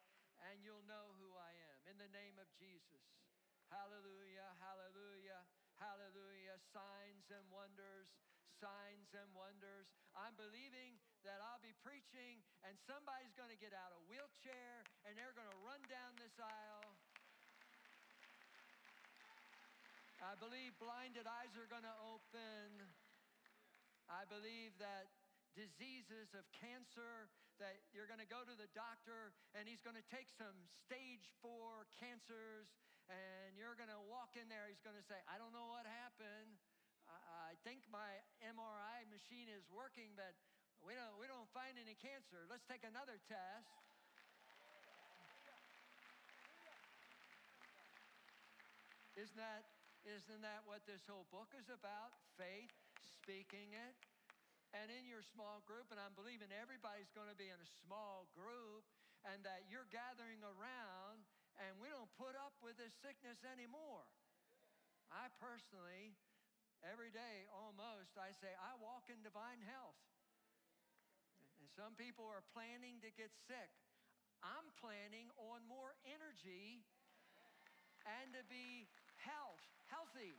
[0.50, 3.06] and you'll know who I am in the name of Jesus.
[3.72, 5.42] Hallelujah, hallelujah,
[5.80, 6.56] hallelujah.
[6.72, 8.10] Signs and wonders
[8.56, 9.84] signs and wonders.
[10.16, 10.96] I'm believing
[11.28, 15.50] that I'll be preaching and somebody's going to get out of wheelchair and they're going
[15.50, 16.96] to run down this aisle.
[20.24, 22.88] I believe blinded eyes are going to open.
[24.08, 25.12] I believe that
[25.52, 27.28] diseases of cancer
[27.58, 30.54] that you're going to go to the doctor and he's going to take some
[30.86, 32.68] stage four cancers
[33.08, 35.86] and you're going to walk in there he's going to say i don't know what
[35.86, 36.58] happened
[37.06, 40.34] I, think my mri machine is working but
[40.86, 42.46] we don't, we don't find any cancer.
[42.46, 43.66] Let's take another test.
[49.18, 49.66] Isn't that,
[50.06, 52.14] isn't that what this whole book is about?
[52.38, 52.70] Faith,
[53.02, 54.05] speaking it.
[54.82, 58.28] And in your small group, and I'm believing everybody's going to be in a small
[58.36, 58.84] group,
[59.24, 61.24] and that you're gathering around,
[61.56, 64.04] and we don't put up with this sickness anymore.
[65.08, 66.12] I personally,
[66.84, 69.96] every day almost, I say, I walk in divine health.
[71.56, 73.72] And some people are planning to get sick.
[74.44, 76.84] I'm planning on more energy
[78.04, 78.86] and to be
[79.24, 80.36] health, healthy.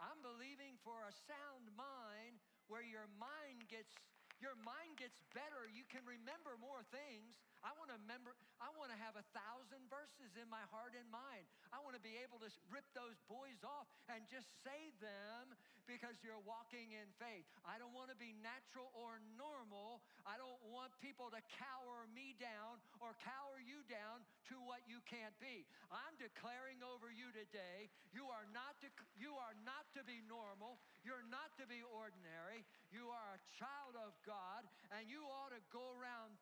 [0.00, 2.40] I'm believing for a sound mind
[2.72, 3.92] where your mind gets
[4.40, 5.68] your mind gets better.
[5.68, 7.36] You can remember more things.
[7.60, 11.04] I want to remember, I want to have a thousand verses in my heart and
[11.12, 11.44] mind.
[11.72, 15.52] I want to be able to rip those boys off and just say them
[15.84, 17.42] because you're walking in faith.
[17.66, 20.00] I don't want to be natural or normal.
[20.22, 24.22] I don't want people to cower me down or cower you down
[24.54, 25.66] to what you can't be.
[25.90, 28.88] I'm declaring over you today, you are not to,
[29.18, 30.78] you are not to be normal.
[31.02, 32.62] You're not to be ordinary.
[32.94, 34.62] You are a child of God
[34.94, 36.38] and you ought to go around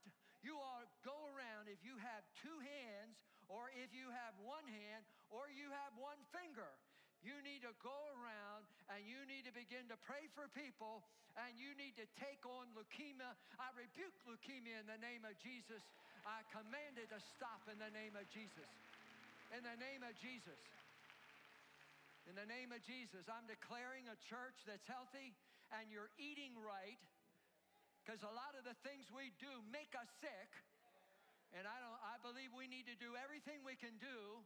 [0.49, 3.21] you ought to go around if you have two hands,
[3.53, 6.73] or if you have one hand, or you have one finger.
[7.21, 11.05] You need to go around and you need to begin to pray for people
[11.37, 13.35] and you need to take on leukemia.
[13.59, 15.83] I rebuke leukemia in the name of Jesus.
[16.25, 18.71] I command it to stop in the name of Jesus.
[19.51, 20.63] In the name of Jesus.
[22.31, 25.35] In the name of Jesus, I'm declaring a church that's healthy
[25.75, 27.01] and you're eating right
[28.09, 30.49] because a lot of the things we do make us sick.
[31.53, 34.41] And I don't I believe we need to do everything we can do.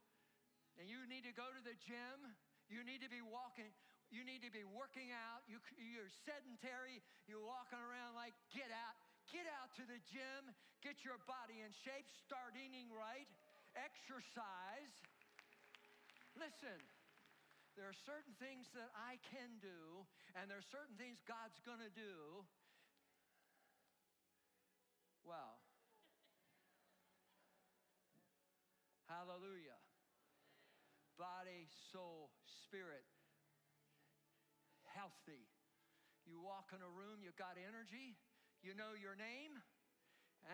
[0.83, 2.35] And you need to go to the gym.
[2.67, 3.71] You need to be walking.
[4.11, 5.47] You need to be working out.
[5.47, 7.07] You, you're sedentary.
[7.31, 8.99] You're walking around like, get out.
[9.31, 10.51] Get out to the gym.
[10.83, 12.11] Get your body in shape.
[12.27, 13.31] Start eating right.
[13.79, 14.95] Exercise.
[16.35, 16.83] Listen,
[17.79, 20.03] there are certain things that I can do,
[20.35, 22.43] and there are certain things God's gonna do
[25.23, 25.59] Wow.
[29.07, 29.79] Hallelujah.
[31.21, 32.33] Body, soul,
[32.67, 33.05] spirit,
[34.97, 35.47] healthy.
[36.27, 38.17] You walk in a room, you've got energy,
[38.63, 39.59] you know your name,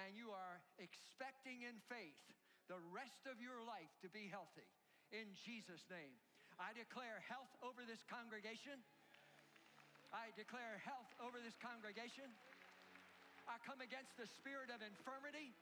[0.05, 2.19] and you are expecting in faith
[2.69, 4.67] the rest of your life to be healthy.
[5.13, 6.13] In Jesus' name.
[6.59, 8.83] I declare health over this congregation.
[10.11, 12.27] I declare health over this congregation.
[13.49, 15.57] I come against the spirit of infirmity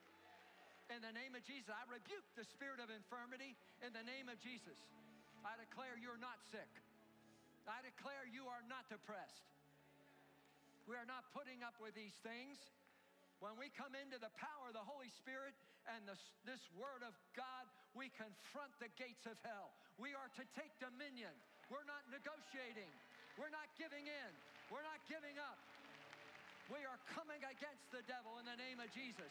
[0.90, 1.70] in the name of Jesus.
[1.70, 4.78] I rebuke the spirit of infirmity in the name of Jesus.
[5.46, 6.70] I declare you're not sick.
[7.66, 9.46] I declare you are not depressed.
[10.86, 12.58] We are not putting up with these things.
[13.42, 15.54] When we come into the power of the Holy Spirit
[15.90, 19.74] and this, this Word of God, we confront the gates of hell.
[19.98, 21.34] We are to take dominion.
[21.70, 22.90] We're not negotiating.
[23.34, 24.30] We're not giving in.
[24.70, 25.58] We're not giving up.
[26.66, 29.30] We are coming against the devil in the name of Jesus.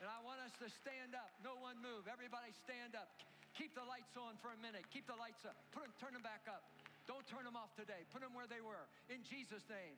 [0.00, 1.32] And I want us to stand up.
[1.40, 2.08] No one move.
[2.08, 3.08] Everybody stand up.
[3.56, 4.84] Keep the lights on for a minute.
[4.92, 5.56] Keep the lights up.
[5.72, 6.64] Put them, turn them back up.
[7.08, 8.04] Don't turn them off today.
[8.12, 8.84] Put them where they were.
[9.08, 9.96] In Jesus' name.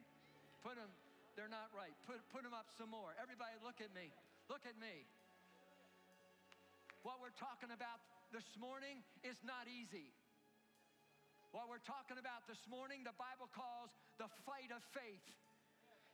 [0.63, 0.91] Put them,
[1.35, 1.95] they're not right.
[2.07, 3.15] Put, put them up some more.
[3.19, 4.11] Everybody look at me.
[4.47, 5.03] Look at me.
[7.03, 7.99] What we're talking about
[8.31, 10.07] this morning is not easy.
[11.51, 13.91] What we're talking about this morning, the Bible calls
[14.23, 15.27] the fight of faith.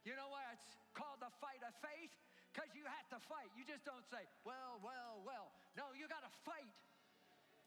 [0.07, 2.13] You know why it's called the fight of faith?
[2.53, 3.51] Because you have to fight.
[3.55, 5.55] You just don't say, well, well, well.
[5.79, 6.75] No, you got to fight.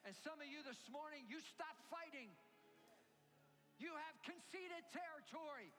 [0.03, 2.27] And some of you this morning, you stop fighting.
[3.77, 5.69] You have conceded territory.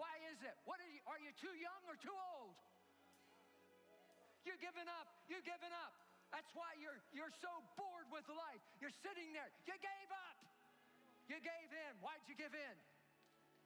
[0.00, 0.56] Why is it?
[0.64, 1.00] What are you?
[1.04, 2.56] Are you too young or too old?
[4.44, 5.08] You're giving up.
[5.28, 5.92] You're giving up.
[6.32, 8.62] That's why you're you're so bored with life.
[8.80, 9.48] You're sitting there.
[9.68, 10.38] You gave up.
[11.28, 11.92] You gave in.
[12.00, 12.76] Why'd you give in?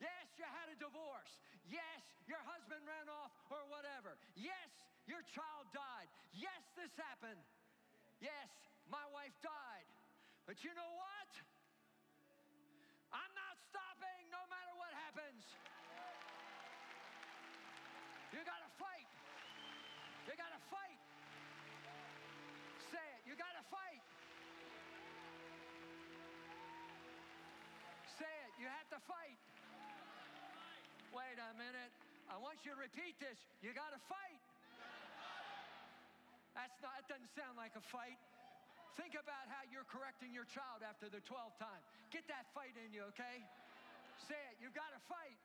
[0.03, 1.32] Yes, you had a divorce.
[1.70, 1.86] Yes,
[2.27, 4.18] your husband ran off or whatever.
[4.35, 4.70] Yes,
[5.07, 6.11] your child died.
[6.35, 7.39] Yes, this happened.
[8.18, 8.51] Yes,
[8.91, 9.87] my wife died.
[10.47, 11.31] But you know what?
[13.14, 15.43] I'm not stopping no matter what happens.
[18.35, 19.09] You got to fight.
[20.27, 20.99] You got to fight.
[22.91, 23.22] Say it.
[23.27, 24.03] You got to fight.
[28.18, 28.53] Say it.
[28.59, 29.39] You have to fight.
[31.14, 32.05] Wait a minute.
[32.27, 33.39] I want you to repeat this.
[33.62, 34.43] You got to fight.
[36.57, 38.18] That's not, it doesn't sound like a fight.
[38.97, 41.83] Think about how you're correcting your child after the 12th time.
[42.09, 43.45] Get that fight in you, okay?
[44.24, 44.57] Say it.
[44.57, 45.37] You've got to fight.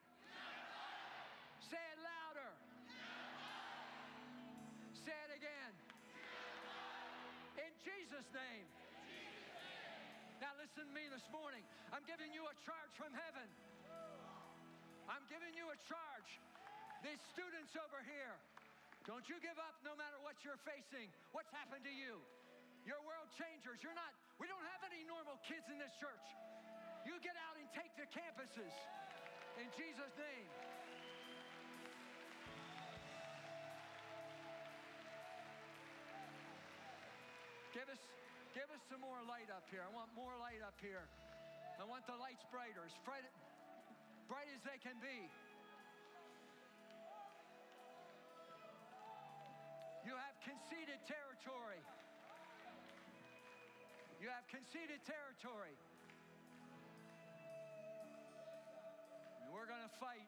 [1.60, 2.52] Say it louder.
[4.96, 5.72] Say it again.
[7.60, 8.66] In Jesus' name.
[10.40, 11.62] Now, listen to me this morning.
[11.92, 13.46] I'm giving you a charge from heaven.
[15.12, 16.40] I'm giving you a charge.
[17.02, 18.34] These students over here,
[19.10, 21.10] don't you give up no matter what you're facing.
[21.34, 22.22] What's happened to you?
[22.86, 23.82] You're world changers.
[23.82, 26.26] You're not, we don't have any normal kids in this church.
[27.06, 28.74] You get out and take the campuses
[29.58, 30.50] in Jesus' name.
[37.74, 38.02] Give us,
[38.54, 39.82] give us some more light up here.
[39.82, 41.10] I want more light up here.
[41.82, 43.26] I want the lights brighter, as bright,
[44.30, 45.26] bright as they can be.
[50.92, 51.80] Conceded territory.
[54.20, 55.72] You have conceded territory.
[59.40, 60.28] And we're going to fight.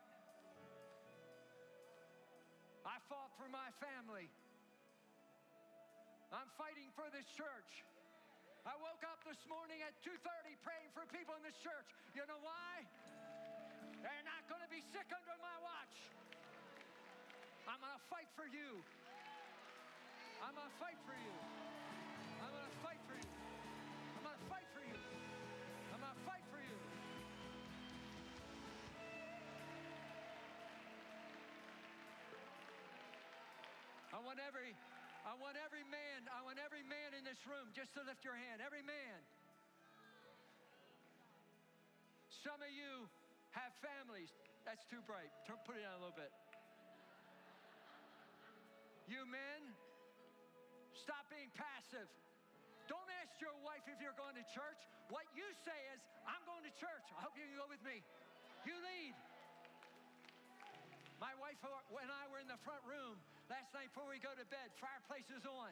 [2.87, 4.31] I fought for my family.
[6.31, 7.83] I'm fighting for this church.
[8.63, 11.91] I woke up this morning at 2:30 praying for people in this church.
[12.15, 12.87] You know why?
[13.99, 15.95] They're not going to be sick under my watch.
[17.67, 18.79] I'm going to fight for you.
[20.43, 21.35] I'm going to fight for you.
[22.43, 23.31] I'm going to fight for you.
[24.19, 24.99] I'm going to fight for you.
[25.95, 26.77] I'm going to fight for you.
[34.11, 34.75] I want every
[35.23, 38.35] I want every man, I want every man in this room just to lift your
[38.35, 38.59] hand.
[38.59, 39.23] Every man.
[42.43, 43.07] Some of you
[43.55, 44.35] have families.
[44.67, 45.31] That's too bright.
[45.47, 46.27] Put it down a little bit.
[49.07, 49.71] You men,
[51.93, 52.09] passive.
[52.89, 54.81] Don't ask your wife if you're going to church.
[55.13, 57.05] What you say is, I'm going to church.
[57.13, 58.01] I hope you can go with me.
[58.65, 59.13] You lead.
[61.21, 64.45] My wife and I were in the front room last night before we go to
[64.49, 64.73] bed.
[64.81, 65.71] Fireplace is on.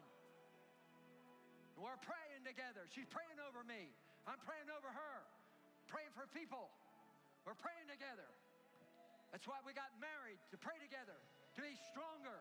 [1.76, 2.86] We're praying together.
[2.94, 3.90] She's praying over me.
[4.30, 5.18] I'm praying over her.
[5.90, 6.70] Praying for people.
[7.44, 8.30] We're praying together.
[9.34, 11.18] That's why we got married to pray together,
[11.58, 12.38] to be stronger.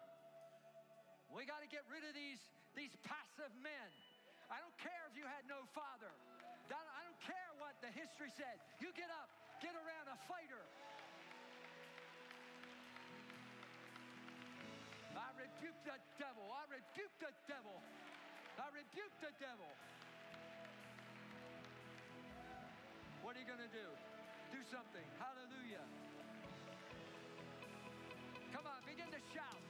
[1.30, 2.42] We got to get rid of these,
[2.74, 3.88] these passive men.
[4.50, 6.10] I don't care if you had no father.
[6.70, 8.58] I don't care what the history said.
[8.82, 9.30] You get up,
[9.62, 10.62] get around a fighter.
[15.14, 16.46] I rebuke the devil.
[16.50, 17.78] I rebuke the devil.
[18.58, 19.70] I rebuke the devil.
[23.22, 23.86] What are you going to do?
[24.50, 25.06] Do something.
[25.22, 25.86] Hallelujah.
[28.50, 29.69] Come on, begin to shout.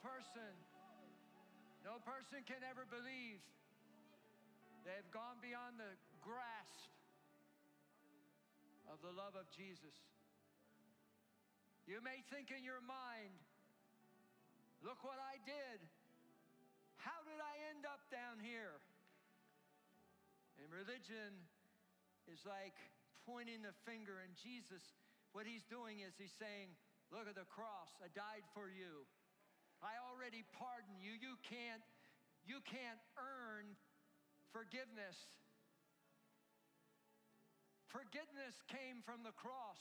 [0.00, 0.52] Person,
[1.82, 3.40] no person can ever believe
[4.86, 5.92] they've gone beyond the
[6.22, 6.90] grasp
[8.88, 9.94] of the love of Jesus.
[11.88, 13.32] You may think in your mind,
[14.84, 15.80] look what I did.
[17.00, 18.76] How did I end up down here?
[20.60, 21.32] And religion
[22.28, 22.76] is like
[23.24, 24.82] pointing the finger, and Jesus,
[25.32, 26.74] what he's doing is he's saying,
[27.08, 29.08] Look at the cross, I died for you.
[29.82, 31.14] I already pardoned you.
[31.14, 31.82] You can't,
[32.46, 33.78] you can't earn
[34.50, 35.16] forgiveness.
[37.88, 39.80] Forgiveness came from the cross.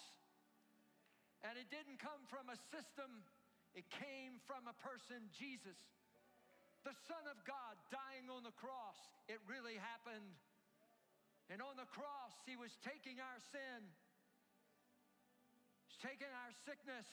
[1.46, 3.22] And it didn't come from a system,
[3.78, 5.78] it came from a person, Jesus,
[6.82, 8.98] the Son of God, dying on the cross.
[9.30, 10.34] It really happened.
[11.54, 13.86] And on the cross, He was taking our sin,
[15.88, 17.06] He's taking our sickness.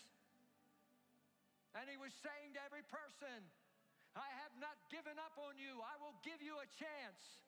[1.74, 3.42] And He was saying to every person,
[4.14, 5.82] I have not given up on you.
[5.82, 7.42] I will give you a chance.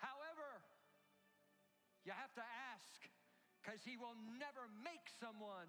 [0.00, 0.64] However,
[2.08, 2.96] you have to ask
[3.60, 5.68] because He will never make someone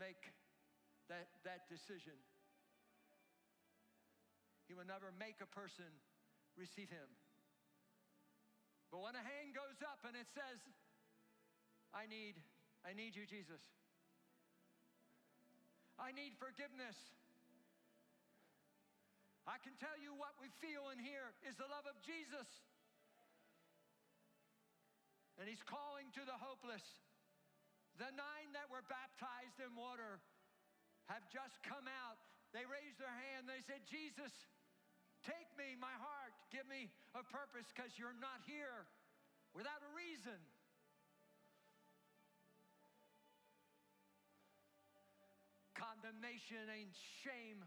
[0.00, 0.32] make
[1.12, 2.16] that, that decision.
[4.68, 5.88] He will never make a person
[6.56, 7.10] receive Him.
[8.88, 10.60] But when a hand goes up and it says,
[11.92, 12.40] I need,
[12.84, 13.60] I need you, Jesus.
[16.02, 16.98] I need forgiveness.
[19.46, 22.50] I can tell you what we feel in here is the love of Jesus.
[25.38, 26.82] And he's calling to the hopeless.
[28.02, 30.18] The nine that were baptized in water
[31.06, 32.18] have just come out.
[32.50, 33.46] They raised their hand.
[33.46, 34.34] They said, Jesus,
[35.22, 38.90] Take me, my heart, give me a purpose because you're not here
[39.54, 40.34] without a reason.
[46.02, 46.90] Condemnation and
[47.22, 47.62] shame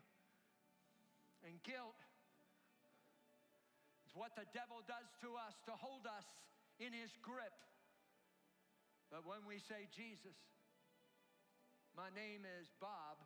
[1.47, 1.95] and guilt
[4.03, 6.27] is what the devil does to us to hold us
[6.83, 7.55] in his grip.
[9.07, 10.35] But when we say, Jesus,
[11.95, 13.23] my name is Bob,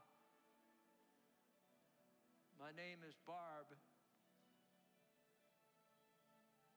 [2.62, 3.66] my name is Barb,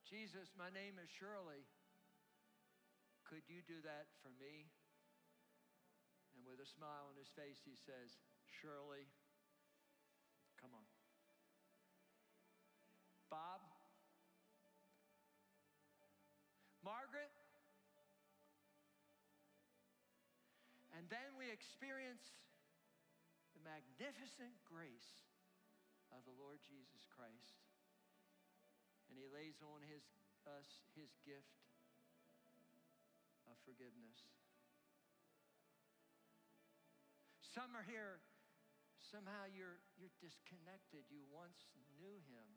[0.08, 1.68] Jesus, my name is Shirley.
[3.28, 4.72] Could you do that for me?
[6.42, 8.18] And with a smile on his face, he says,
[8.50, 9.06] Shirley,
[10.58, 10.82] come on.
[13.30, 13.62] Bob,
[16.82, 17.30] Margaret,
[20.98, 22.34] and then we experience
[23.54, 25.14] the magnificent grace
[26.10, 27.62] of the Lord Jesus Christ
[29.12, 30.00] and he lays on his,
[30.48, 31.60] us his gift
[33.44, 34.24] of forgiveness.
[37.52, 38.24] Some are here,
[39.12, 41.04] somehow you're, you're disconnected.
[41.12, 41.68] You once
[42.00, 42.48] knew him,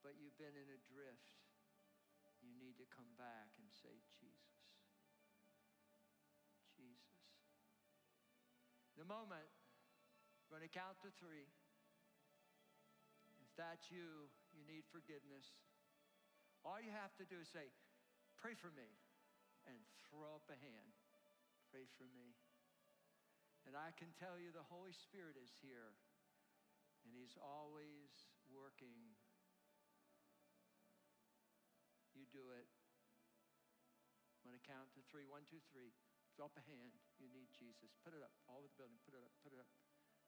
[0.00, 1.36] but you've been in a drift.
[2.40, 4.64] You need to come back and say, Jesus.
[6.72, 7.20] Jesus.
[8.96, 9.44] The moment,
[10.48, 11.44] we're going to count to three.
[13.44, 15.52] If that's you, you need forgiveness,
[16.64, 17.68] all you have to do is say,
[18.40, 18.88] Pray for me,
[19.68, 19.76] and
[20.08, 20.96] throw up a hand.
[21.68, 22.32] Pray for me.
[23.66, 25.94] And I can tell you the Holy Spirit is here,
[27.06, 28.10] and He's always
[28.50, 28.94] working.
[32.12, 32.68] You do it.
[34.42, 35.24] I'm going to count to three.
[35.24, 35.94] One, two, three.
[36.42, 36.98] Up a hand.
[37.22, 37.94] You need Jesus.
[38.02, 38.34] Put it up.
[38.50, 38.98] All over the building.
[39.06, 39.30] Put it up.
[39.46, 39.70] Put it up.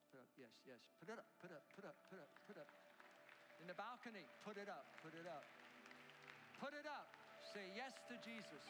[0.07, 0.31] Put it up.
[0.39, 0.79] Yes, yes.
[0.95, 1.27] Put it up.
[1.43, 1.67] Put it up.
[1.75, 1.97] Put it up.
[2.07, 2.31] Put it up.
[2.47, 2.71] Put it up.
[3.61, 5.43] In the balcony, put it up, put it up.
[6.59, 7.07] Put it up.
[7.53, 8.63] Say yes to Jesus.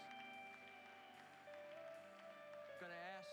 [2.69, 3.27] I'm going to ask,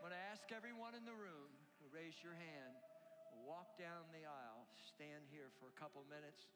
[0.00, 2.72] I'm going to ask everyone in the room to raise your hand,
[3.44, 4.64] walk down the aisle,
[4.96, 6.48] stand here for a couple minutes.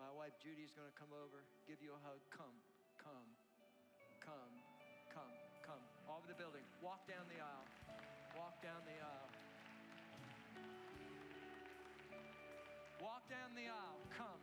[0.00, 2.24] My wife Judy is going to come over, give you a hug.
[2.32, 2.56] Come,
[2.96, 3.28] come,
[4.24, 4.48] come,
[5.12, 5.28] come,
[5.60, 5.84] come.
[6.08, 6.64] All over the building.
[6.80, 7.68] Walk down the aisle.
[8.32, 9.30] Walk down the aisle.
[13.04, 14.00] Walk down the aisle.
[14.16, 14.40] Come.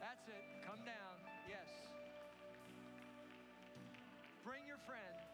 [0.00, 0.44] That's it.
[0.64, 1.12] Come down.
[1.52, 1.68] Yes.
[4.40, 5.25] Bring your friend.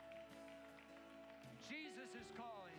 [1.68, 2.71] Jesus is calling.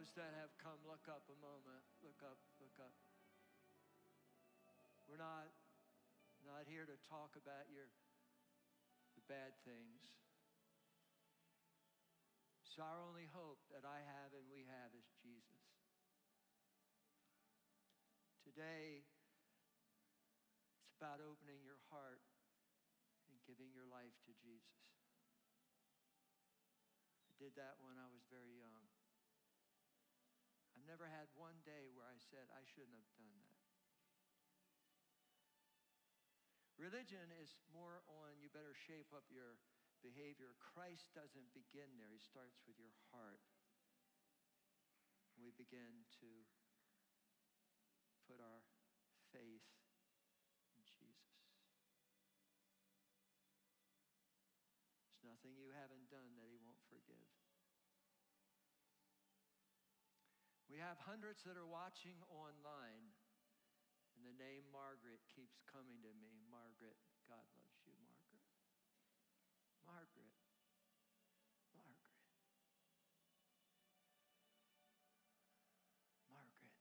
[0.00, 1.84] Those that have come, look up a moment.
[2.00, 2.96] Look up, look up.
[5.04, 5.52] We're not,
[6.40, 7.84] not here to talk about your
[9.12, 10.08] the bad things.
[12.64, 15.68] So our only hope that I have and we have is Jesus.
[18.40, 19.04] Today,
[20.80, 22.24] it's about opening your heart
[23.28, 24.80] and giving your life to Jesus.
[27.28, 28.69] I did that when I was very young.
[30.90, 33.62] Never had one day where I said I shouldn't have done that.
[36.82, 39.62] Religion is more on you better shape up your
[40.02, 40.58] behavior.
[40.58, 43.38] Christ doesn't begin there, He starts with your heart.
[45.38, 46.30] We begin to
[48.26, 48.66] put our
[49.30, 49.70] faith
[50.74, 51.38] in Jesus.
[55.06, 57.39] There's nothing you haven't done that He won't forgive.
[60.70, 63.10] We have hundreds that are watching online,
[64.14, 66.30] and the name Margaret keeps coming to me.
[66.46, 66.94] Margaret,
[67.26, 68.46] God loves you, Margaret.
[69.82, 70.30] Margaret.
[71.74, 72.14] Margaret.
[76.30, 76.78] Margaret.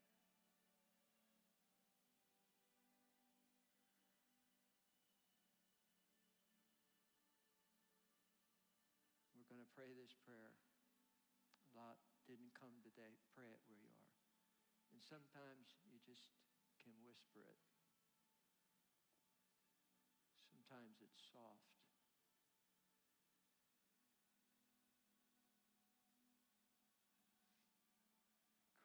[9.34, 10.69] We're going to pray this prayer.
[12.30, 13.18] Didn't come today.
[13.34, 14.14] Pray it where you are.
[14.94, 16.30] And sometimes you just
[16.78, 17.58] can whisper it.
[20.46, 21.74] Sometimes it's soft.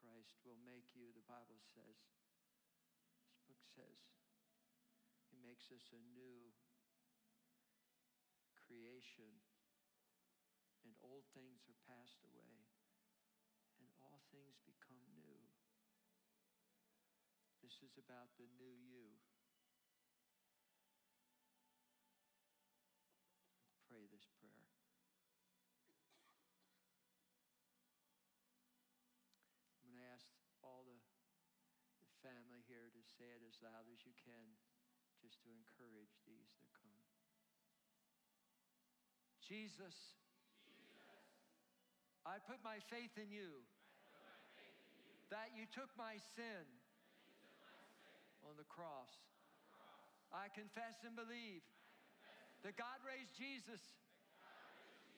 [0.01, 2.01] Christ will make you, the Bible says,
[3.29, 4.01] this book says,
[5.29, 6.49] He makes us a new
[8.57, 9.45] creation,
[10.81, 12.73] and old things are passed away,
[14.35, 15.39] things become new.
[17.63, 19.15] This is about the new you.
[23.87, 24.75] Pray this prayer.
[29.79, 30.27] I'm going to ask
[30.67, 30.99] all the,
[32.03, 34.59] the family here to say it as loud as you can,
[35.23, 37.07] just to encourage these that come.
[39.47, 40.19] Jesus,
[40.67, 41.23] Jesus.
[42.27, 43.84] I put my faith in you, faith in you.
[45.35, 49.11] That you took my sin, took my sin on the cross.
[49.11, 50.31] on the cross.
[50.31, 53.83] I confess and believe confess that God raised Jesus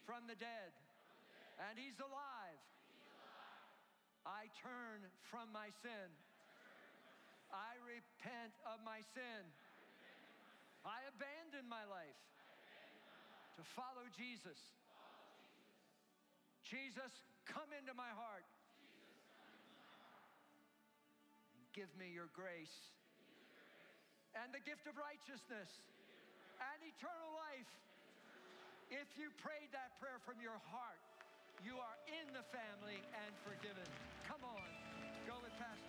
[0.09, 0.73] from the dead,
[1.69, 2.61] and He's alive.
[4.25, 6.09] I turn from my sin.
[7.53, 9.45] I repent of my sin.
[10.83, 12.21] I abandon my life
[13.61, 14.59] to follow Jesus.
[16.65, 17.13] Jesus,
[17.45, 18.49] come into my heart.
[21.77, 22.73] Give me your grace
[24.33, 25.69] and the gift of righteousness
[26.57, 27.69] and eternal life.
[28.89, 31.05] If you prayed that prayer from your heart,
[31.61, 33.85] you are in the family and forgiven.
[34.25, 34.69] Come on,
[35.29, 35.86] go with Pastor.